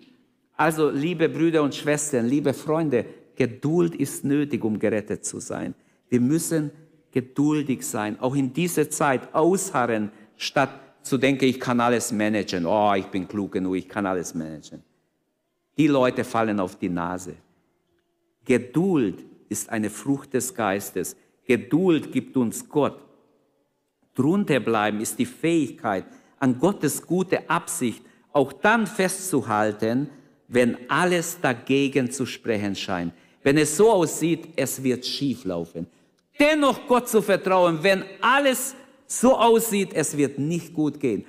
[0.57, 5.75] Also liebe Brüder und Schwestern, liebe Freunde, Geduld ist nötig, um gerettet zu sein.
[6.09, 6.71] Wir müssen
[7.11, 12.65] geduldig sein, auch in dieser Zeit ausharren, statt zu denken, ich kann alles managen.
[12.65, 14.81] Oh, ich bin klug genug, ich kann alles managen.
[15.77, 17.35] Die Leute fallen auf die Nase.
[18.45, 21.15] Geduld ist eine Frucht des Geistes.
[21.45, 22.99] Geduld gibt uns Gott.
[24.15, 26.05] Drunter bleiben ist die Fähigkeit,
[26.39, 30.09] an Gottes gute Absicht auch dann festzuhalten,
[30.47, 33.13] wenn alles dagegen zu sprechen scheint.
[33.43, 35.87] Wenn es so aussieht, es wird schief laufen.
[36.39, 38.75] Dennoch Gott zu vertrauen, wenn alles
[39.19, 41.25] so aussieht, es wird nicht gut gehen.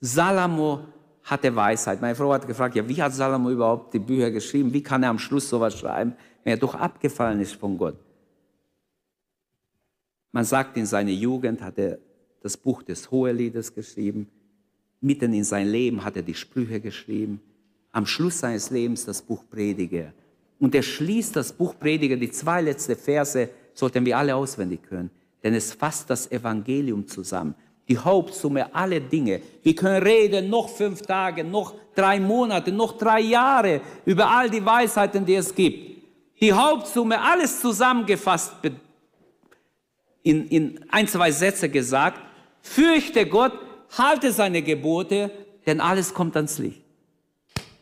[0.00, 0.86] Salomo
[1.24, 2.00] hatte Weisheit.
[2.00, 4.72] Meine Frau hat gefragt, ja, wie hat Salomo überhaupt die Bücher geschrieben?
[4.72, 6.14] Wie kann er am Schluss sowas schreiben,
[6.44, 7.96] wenn er doch abgefallen ist von Gott?
[10.32, 11.98] Man sagt, in seiner Jugend hat er
[12.42, 14.28] das Buch des Hoheliedes geschrieben.
[15.00, 17.40] Mitten in sein Leben hat er die Sprüche geschrieben.
[17.92, 20.12] Am Schluss seines Lebens das Buch Prediger.
[20.58, 25.10] Und er schließt das Buch Prediger, die zwei letzten Verse sollten wir alle auswendig können,
[25.42, 27.54] denn es fasst das Evangelium zusammen.
[27.88, 29.40] Die Hauptsumme aller Dinge.
[29.62, 34.64] Wir können reden noch fünf Tage, noch drei Monate, noch drei Jahre über all die
[34.64, 36.00] Weisheiten, die es gibt.
[36.40, 38.52] Die Hauptsumme, alles zusammengefasst,
[40.22, 42.20] in, in ein, zwei Sätze gesagt,
[42.62, 43.52] fürchte Gott,
[43.96, 45.30] halte seine Gebote,
[45.66, 46.82] denn alles kommt ans Licht.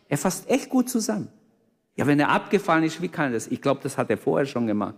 [0.09, 1.29] Er fasst echt gut zusammen.
[1.97, 3.49] Ja, wenn er abgefallen ist, wie kann er das?
[3.49, 4.95] Ich glaube, das hat er vorher schon gemacht.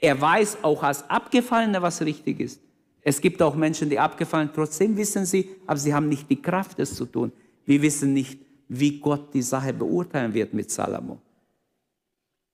[0.00, 2.60] Er weiß auch als Abgefallener, was richtig ist.
[3.02, 6.78] Es gibt auch Menschen, die abgefallen, trotzdem wissen sie, aber sie haben nicht die Kraft,
[6.78, 7.32] es zu tun.
[7.64, 11.18] Wir wissen nicht, wie Gott die Sache beurteilen wird mit Salomo.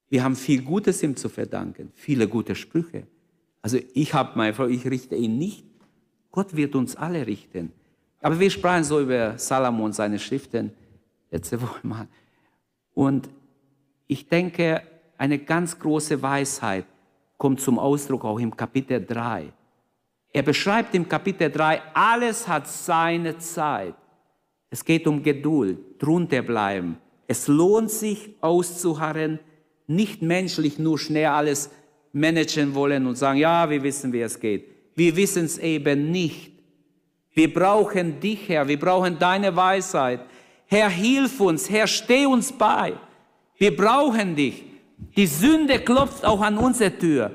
[0.08, 3.06] Wir haben viel Gutes ihm zu verdanken, viele gute Sprüche.
[3.62, 5.64] Also ich habe meine Frau, ich richte ihn nicht.
[6.30, 7.72] Gott wird uns alle richten.
[8.20, 10.72] Aber wir sprachen so über Salomo und seine Schriften
[11.30, 12.06] letzte Woche mal.
[12.94, 13.28] Und
[14.06, 14.82] ich denke,
[15.18, 16.86] eine ganz große Weisheit
[17.38, 19.52] kommt zum Ausdruck auch im Kapitel 3.
[20.32, 23.94] Er beschreibt im Kapitel 3, alles hat seine Zeit.
[24.70, 26.98] Es geht um Geduld, drunter bleiben.
[27.28, 29.38] Es lohnt sich auszuharren,
[29.86, 31.70] nicht menschlich nur schnell alles
[32.12, 34.66] managen wollen und sagen, ja, wir wissen, wie es geht.
[34.96, 36.52] Wir wissen es eben nicht.
[37.32, 40.20] Wir brauchen dich, Herr, wir brauchen deine Weisheit.
[40.66, 42.94] Herr, hilf uns, Herr, steh uns bei.
[43.56, 44.64] Wir brauchen dich.
[45.16, 47.30] Die Sünde klopft auch an unsere Tür.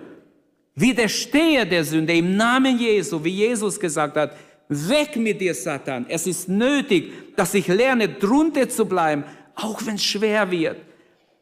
[0.76, 4.36] Widerstehe der Sünde im Namen Jesu, wie Jesus gesagt hat.
[4.70, 6.06] Weg mit dir, Satan.
[6.08, 9.24] Es ist nötig, dass ich lerne, drunter zu bleiben,
[9.56, 10.78] auch wenn es schwer wird.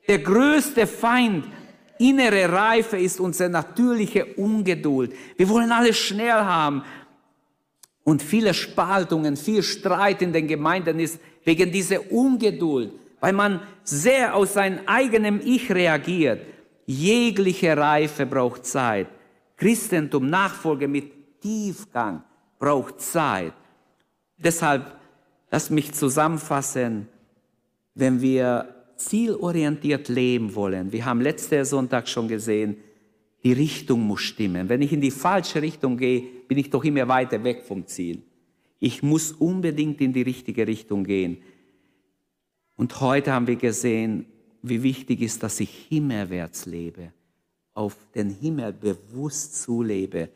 [0.07, 1.45] Der größte Feind
[1.99, 5.13] innere Reife ist unsere natürliche Ungeduld.
[5.35, 6.83] Wir wollen alles schnell haben.
[8.03, 14.35] Und viele Spaltungen, viel Streit in den Gemeinden ist wegen dieser Ungeduld weil man sehr
[14.35, 16.41] aus seinem eigenen Ich reagiert.
[16.85, 19.07] Jegliche Reife braucht Zeit.
[19.57, 22.23] Christentum, Nachfolge mit Tiefgang
[22.59, 23.53] braucht Zeit.
[24.37, 24.95] Deshalb,
[25.49, 27.07] lass mich zusammenfassen,
[27.95, 32.77] wenn wir zielorientiert leben wollen, wir haben letzten Sonntag schon gesehen,
[33.43, 34.69] die Richtung muss stimmen.
[34.69, 38.21] Wenn ich in die falsche Richtung gehe, bin ich doch immer weiter weg vom Ziel.
[38.79, 41.37] Ich muss unbedingt in die richtige Richtung gehen.
[42.77, 44.27] Und heute haben wir gesehen,
[44.61, 47.11] wie wichtig ist, dass ich himmelwärts lebe,
[47.73, 50.29] auf den Himmel bewusst zulebe,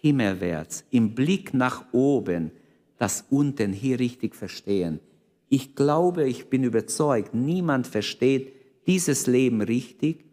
[0.00, 2.50] himmelwärts, im Blick nach oben,
[2.98, 5.00] das unten hier richtig verstehen.
[5.48, 8.52] Ich glaube, ich bin überzeugt, niemand versteht
[8.86, 10.24] dieses Leben richtig,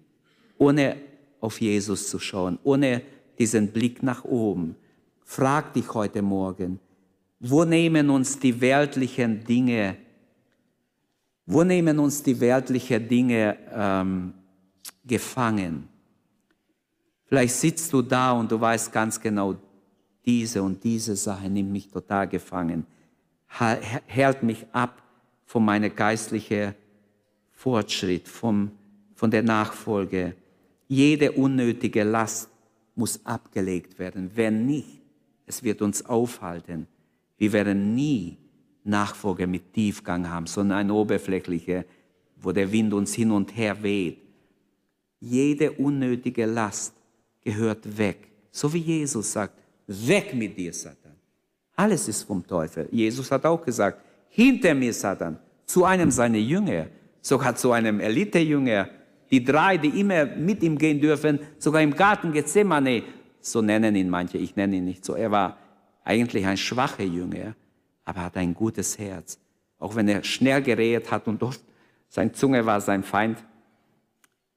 [0.57, 0.97] ohne
[1.39, 3.01] auf Jesus zu schauen, ohne
[3.38, 4.76] diesen Blick nach oben.
[5.24, 6.80] Frag dich heute Morgen,
[7.39, 9.97] wo nehmen uns die weltlichen Dinge
[11.52, 14.34] wo nehmen uns die weltlichen Dinge ähm,
[15.06, 15.89] gefangen?
[17.26, 19.56] Vielleicht sitzt du da und du weißt ganz genau,
[20.26, 22.86] diese und diese Sache nimmt mich total gefangen,
[24.06, 25.02] hält mich ab
[25.45, 26.74] von meiner geistlichen
[27.52, 28.72] Fortschritt, vom,
[29.14, 30.36] von der Nachfolge.
[30.88, 32.49] Jede unnötige Last
[32.95, 34.32] muss abgelegt werden.
[34.36, 35.02] Wenn nicht,
[35.45, 36.88] es wird uns aufhalten.
[37.38, 38.38] Wir werden nie
[38.84, 41.86] Nachfolge mit Tiefgang haben, sondern eine oberflächliche,
[42.38, 44.17] wo der Wind uns hin und her weht.
[45.19, 46.93] Jede unnötige Last
[47.43, 48.27] gehört weg.
[48.51, 49.53] So wie Jesus sagt,
[49.88, 51.13] weg mit dir, Satan.
[51.75, 52.88] Alles ist vom Teufel.
[52.91, 56.88] Jesus hat auch gesagt, hinter mir, Satan, zu einem seiner Jünger,
[57.21, 58.89] sogar zu einem Elite-Jünger,
[59.29, 63.03] die drei, die immer mit ihm gehen dürfen, sogar im Garten Gethsemane,
[63.39, 65.15] so nennen ihn manche, ich nenne ihn nicht so.
[65.15, 65.57] Er war
[66.03, 67.55] eigentlich ein schwacher Jünger,
[68.12, 69.39] aber er hat ein gutes Herz.
[69.80, 71.62] Auch wenn er schnell geredet hat und oft
[72.09, 73.41] seine Zunge war sein Feind.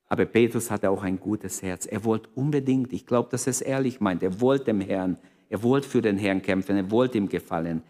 [0.08, 1.86] Aber Petrus hatte auch ein gutes Herz.
[1.86, 5.16] Er wollte unbedingt, ich glaube, dass er es ehrlich meint, er wollte dem Herrn,
[5.48, 7.84] er wollte für den Herrn kämpfen, er wollte ihm gefallen.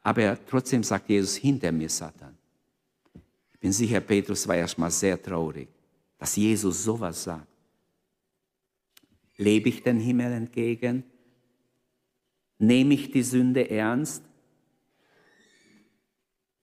[0.00, 2.34] Aber trotzdem sagt Jesus, hinter mir, Satan.
[3.52, 5.68] Ich bin sicher, Petrus war erstmal sehr traurig,
[6.16, 7.46] dass Jesus sowas sagt.
[9.36, 11.04] Lebe ich den Himmel entgegen?
[12.58, 14.24] Nehme ich die Sünde ernst?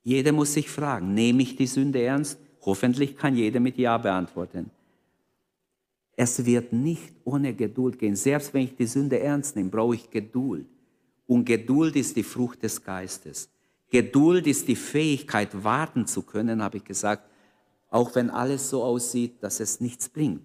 [0.04, 2.40] Jeder muss sich fragen, nehme ich die Sünde ernst?
[2.62, 4.70] Hoffentlich kann jeder mit Ja beantworten.
[6.16, 8.16] Es wird nicht ohne Geduld gehen.
[8.16, 10.68] Selbst wenn ich die Sünde ernst nehme, brauche ich Geduld.
[11.26, 13.50] Und Geduld ist die Frucht des Geistes.
[13.90, 17.24] Geduld ist die Fähigkeit, warten zu können, habe ich gesagt,
[17.90, 20.42] auch wenn alles so aussieht, dass es nichts bringt.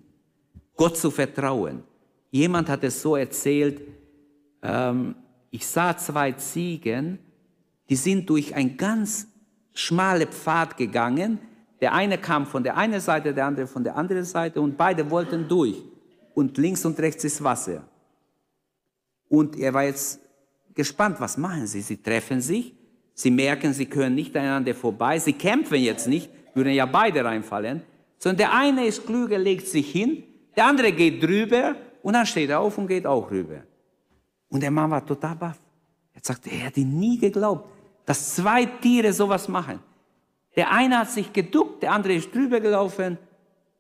[0.75, 1.83] Gott zu vertrauen.
[2.31, 3.81] Jemand hat es so erzählt,
[4.63, 5.15] ähm,
[5.51, 7.19] ich sah zwei Ziegen,
[7.89, 9.29] die sind durch ein ganz
[9.79, 11.39] schmale Pfad gegangen.
[11.81, 15.11] Der eine kam von der einen Seite, der andere von der anderen Seite und beide
[15.11, 15.77] wollten durch.
[16.35, 17.85] Und links und rechts ist Wasser.
[19.29, 20.21] Und er war jetzt
[20.75, 21.81] gespannt, was machen sie?
[21.81, 22.75] Sie treffen sich,
[23.15, 27.83] sie merken, sie können nicht einander vorbei, sie kämpfen jetzt nicht, würden ja beide reinfallen,
[28.19, 30.23] sondern der eine ist klüger, legt sich hin,
[30.55, 33.63] der andere geht drüber und dann steht er auf und geht auch rüber.
[34.49, 35.59] Und der Mann war total baff.
[36.15, 37.69] Er sagte, er hätte nie geglaubt,
[38.07, 39.81] dass zwei Tiere sowas machen.
[40.57, 43.19] Der eine hat sich geduckt, der andere ist drüber gelaufen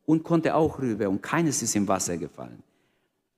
[0.05, 2.63] und konnte auch rüber und keines ist im Wasser gefallen.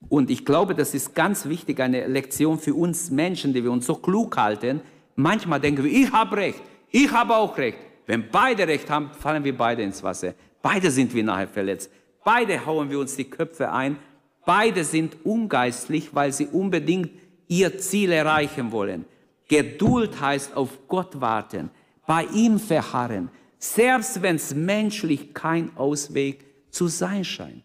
[0.09, 3.87] Und ich glaube, das ist ganz wichtig, eine Lektion für uns Menschen, die wir uns
[3.87, 4.81] so klug halten.
[5.17, 7.79] Manchmal denken wir, ich habe recht, ich habe auch recht.
[8.07, 10.35] Wenn beide recht haben, fallen wir beide ins Wasser.
[10.63, 11.91] Beide sind wir nachher verletzt.
[12.25, 13.99] Beide hauen wir uns die Köpfe ein.
[14.47, 17.11] Beide sind ungeistlich, weil sie unbedingt
[17.49, 19.05] ihr Ziel erreichen wollen.
[19.49, 21.71] Geduld heißt auf Gott warten,
[22.07, 27.65] bei ihm verharren, selbst wenn es menschlich kein Ausweg zu sein scheint.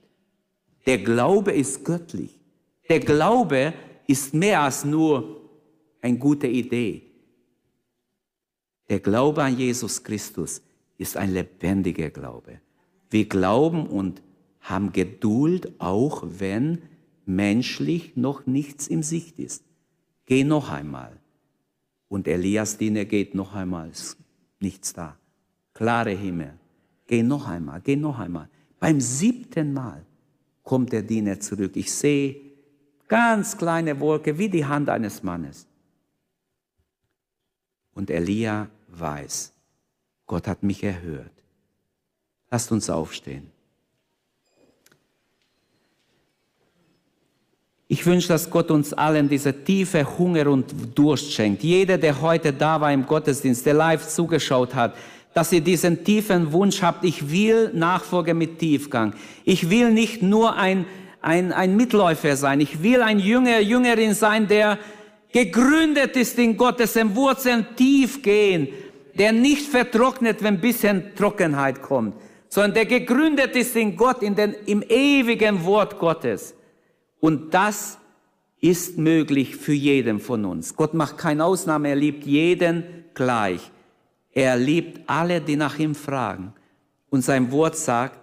[0.85, 2.39] Der Glaube ist göttlich.
[2.89, 3.73] Der Glaube
[4.07, 5.41] ist mehr als nur
[6.01, 7.03] eine gute Idee.
[8.89, 10.61] Der Glaube an Jesus Christus
[10.97, 12.59] ist ein lebendiger Glaube.
[13.09, 14.21] Wir glauben und
[14.59, 16.81] haben Geduld, auch wenn
[17.25, 19.63] menschlich noch nichts im Sicht ist.
[20.25, 21.22] Geh noch einmal.
[22.13, 23.89] Und Elias Diener geht noch einmal.
[23.89, 24.17] Ist
[24.59, 25.17] nichts da.
[25.73, 26.53] Klare Himmel.
[27.07, 28.47] Geh noch einmal, geh noch einmal.
[28.79, 30.05] Beim siebten Mal
[30.61, 31.71] kommt der Diener zurück.
[31.73, 32.39] Ich sehe
[33.07, 35.65] ganz kleine Wolke wie die Hand eines Mannes.
[37.95, 39.51] Und Elia weiß,
[40.27, 41.33] Gott hat mich erhört.
[42.51, 43.49] Lasst uns aufstehen.
[47.87, 51.63] Ich wünsche, dass Gott uns allen diese tiefe Hunger und Durst schenkt.
[51.63, 54.95] Jeder, der heute da war im Gottesdienst, der live zugeschaut hat,
[55.33, 59.13] dass ihr diesen tiefen Wunsch habt, ich will Nachfolger mit Tiefgang.
[59.43, 60.85] Ich will nicht nur ein,
[61.21, 62.61] ein, ein Mitläufer sein.
[62.61, 64.77] Ich will ein Jünger, Jüngerin sein, der
[65.31, 68.67] gegründet ist in Gottes Wurzeln tief gehen,
[69.15, 72.15] der nicht vertrocknet, wenn ein bisschen Trockenheit kommt,
[72.47, 76.55] sondern der gegründet ist in Gott, in den, im ewigen Wort Gottes.
[77.23, 77.99] Und das
[78.59, 80.75] ist möglich für jeden von uns.
[80.75, 83.71] Gott macht keine Ausnahme, er liebt jeden gleich.
[84.33, 86.53] Er liebt alle, die nach ihm fragen.
[87.09, 88.19] Und sein Wort sagt,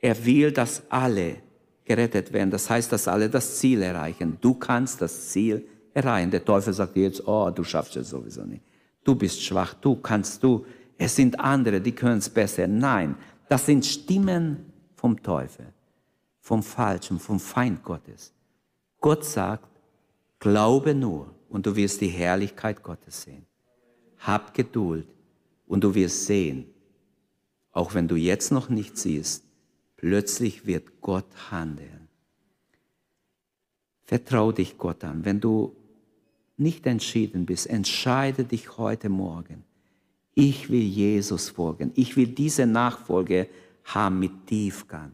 [0.00, 1.38] er will, dass alle
[1.84, 2.52] gerettet werden.
[2.52, 4.38] Das heißt, dass alle das Ziel erreichen.
[4.40, 6.30] Du kannst das Ziel erreichen.
[6.30, 8.62] Der Teufel sagt dir jetzt, oh, du schaffst es sowieso nicht.
[9.02, 10.64] Du bist schwach, du kannst du.
[10.96, 12.68] Es sind andere, die können es besser.
[12.68, 13.16] Nein,
[13.48, 15.66] das sind Stimmen vom Teufel,
[16.40, 18.32] vom Falschen, vom Feind Gottes.
[19.00, 19.68] Gott sagt,
[20.38, 23.46] glaube nur und du wirst die Herrlichkeit Gottes sehen.
[24.18, 25.08] Hab Geduld
[25.66, 26.66] und du wirst sehen,
[27.72, 29.44] auch wenn du jetzt noch nicht siehst,
[29.96, 32.08] plötzlich wird Gott handeln.
[34.02, 35.24] Vertrau dich Gott an.
[35.24, 35.76] Wenn du
[36.56, 39.64] nicht entschieden bist, entscheide dich heute Morgen.
[40.34, 41.92] Ich will Jesus folgen.
[41.94, 43.48] Ich will diese Nachfolge
[43.84, 45.12] haben mit Tiefgang,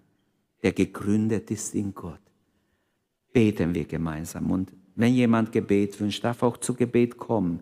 [0.67, 2.21] der gegründet ist in Gott.
[3.33, 4.51] Beten wir gemeinsam.
[4.51, 7.61] Und wenn jemand Gebet wünscht, darf auch zu Gebet kommen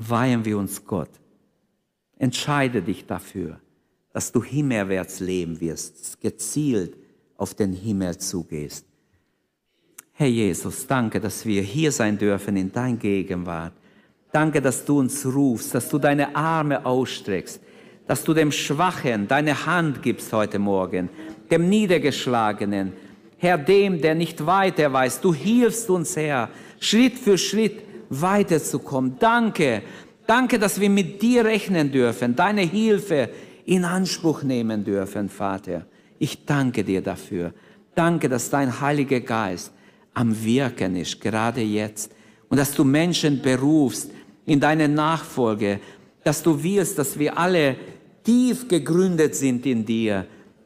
[0.00, 1.10] weihen wir uns Gott.
[2.16, 3.60] Entscheide dich dafür,
[4.12, 6.96] dass du himmelwärts leben wirst, gezielt
[7.36, 8.86] auf den Himmel zugehst.
[10.12, 13.72] Herr Jesus, danke, dass wir hier sein dürfen in dein Gegenwart.
[14.32, 17.60] Danke, dass du uns rufst, dass du deine Arme ausstreckst,
[18.10, 21.10] dass du dem Schwachen deine Hand gibst heute Morgen,
[21.48, 22.92] dem Niedergeschlagenen,
[23.38, 25.20] Herr, dem, der nicht weiter weiß.
[25.20, 26.50] Du hilfst uns, Herr,
[26.80, 29.14] Schritt für Schritt weiterzukommen.
[29.20, 29.82] Danke,
[30.26, 33.30] danke, dass wir mit dir rechnen dürfen, deine Hilfe
[33.64, 35.86] in Anspruch nehmen dürfen, Vater.
[36.18, 37.52] Ich danke dir dafür.
[37.94, 39.70] Danke, dass dein Heiliger Geist
[40.14, 42.10] am Wirken ist, gerade jetzt.
[42.48, 44.10] Und dass du Menschen berufst,
[44.46, 45.78] in deine Nachfolge,
[46.24, 47.76] dass du willst, dass wir alle
[48.30, 50.24] tief gegründet sind in dir.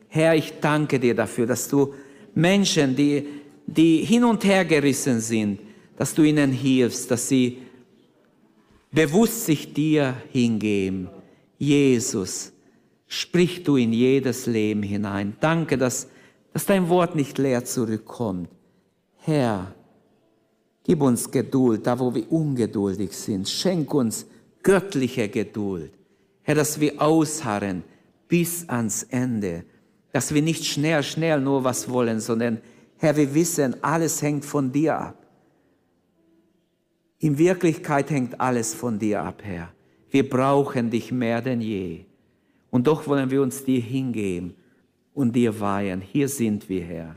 [0.09, 1.95] Herr, ich danke dir dafür, dass du
[2.35, 3.27] Menschen, die,
[3.67, 5.61] die hin und her gerissen sind,
[5.97, 7.63] dass du ihnen hilfst, dass sie
[8.93, 11.09] bewusst sich dir hingeben.
[11.57, 12.53] Jesus,
[13.07, 15.35] sprich du in jedes Leben hinein.
[15.41, 16.09] Danke, dass,
[16.53, 18.51] dass dein Wort nicht leer zurückkommt.
[19.21, 19.75] Herr,
[20.85, 23.49] gib uns Geduld, da wo wir ungeduldig sind.
[23.49, 24.27] Schenk uns
[24.63, 25.93] göttliche Geduld.
[26.45, 27.83] Herr, dass wir ausharren
[28.29, 29.65] bis ans Ende.
[30.13, 32.61] Dass wir nicht schnell, schnell nur was wollen, sondern
[32.99, 35.27] Herr, wir wissen, alles hängt von dir ab.
[37.19, 39.71] In Wirklichkeit hängt alles von dir ab, Herr.
[40.11, 42.05] Wir brauchen dich mehr denn je.
[42.71, 44.55] Und doch wollen wir uns dir hingeben
[45.15, 46.01] und dir weihen.
[46.01, 47.17] Hier sind wir, Herr.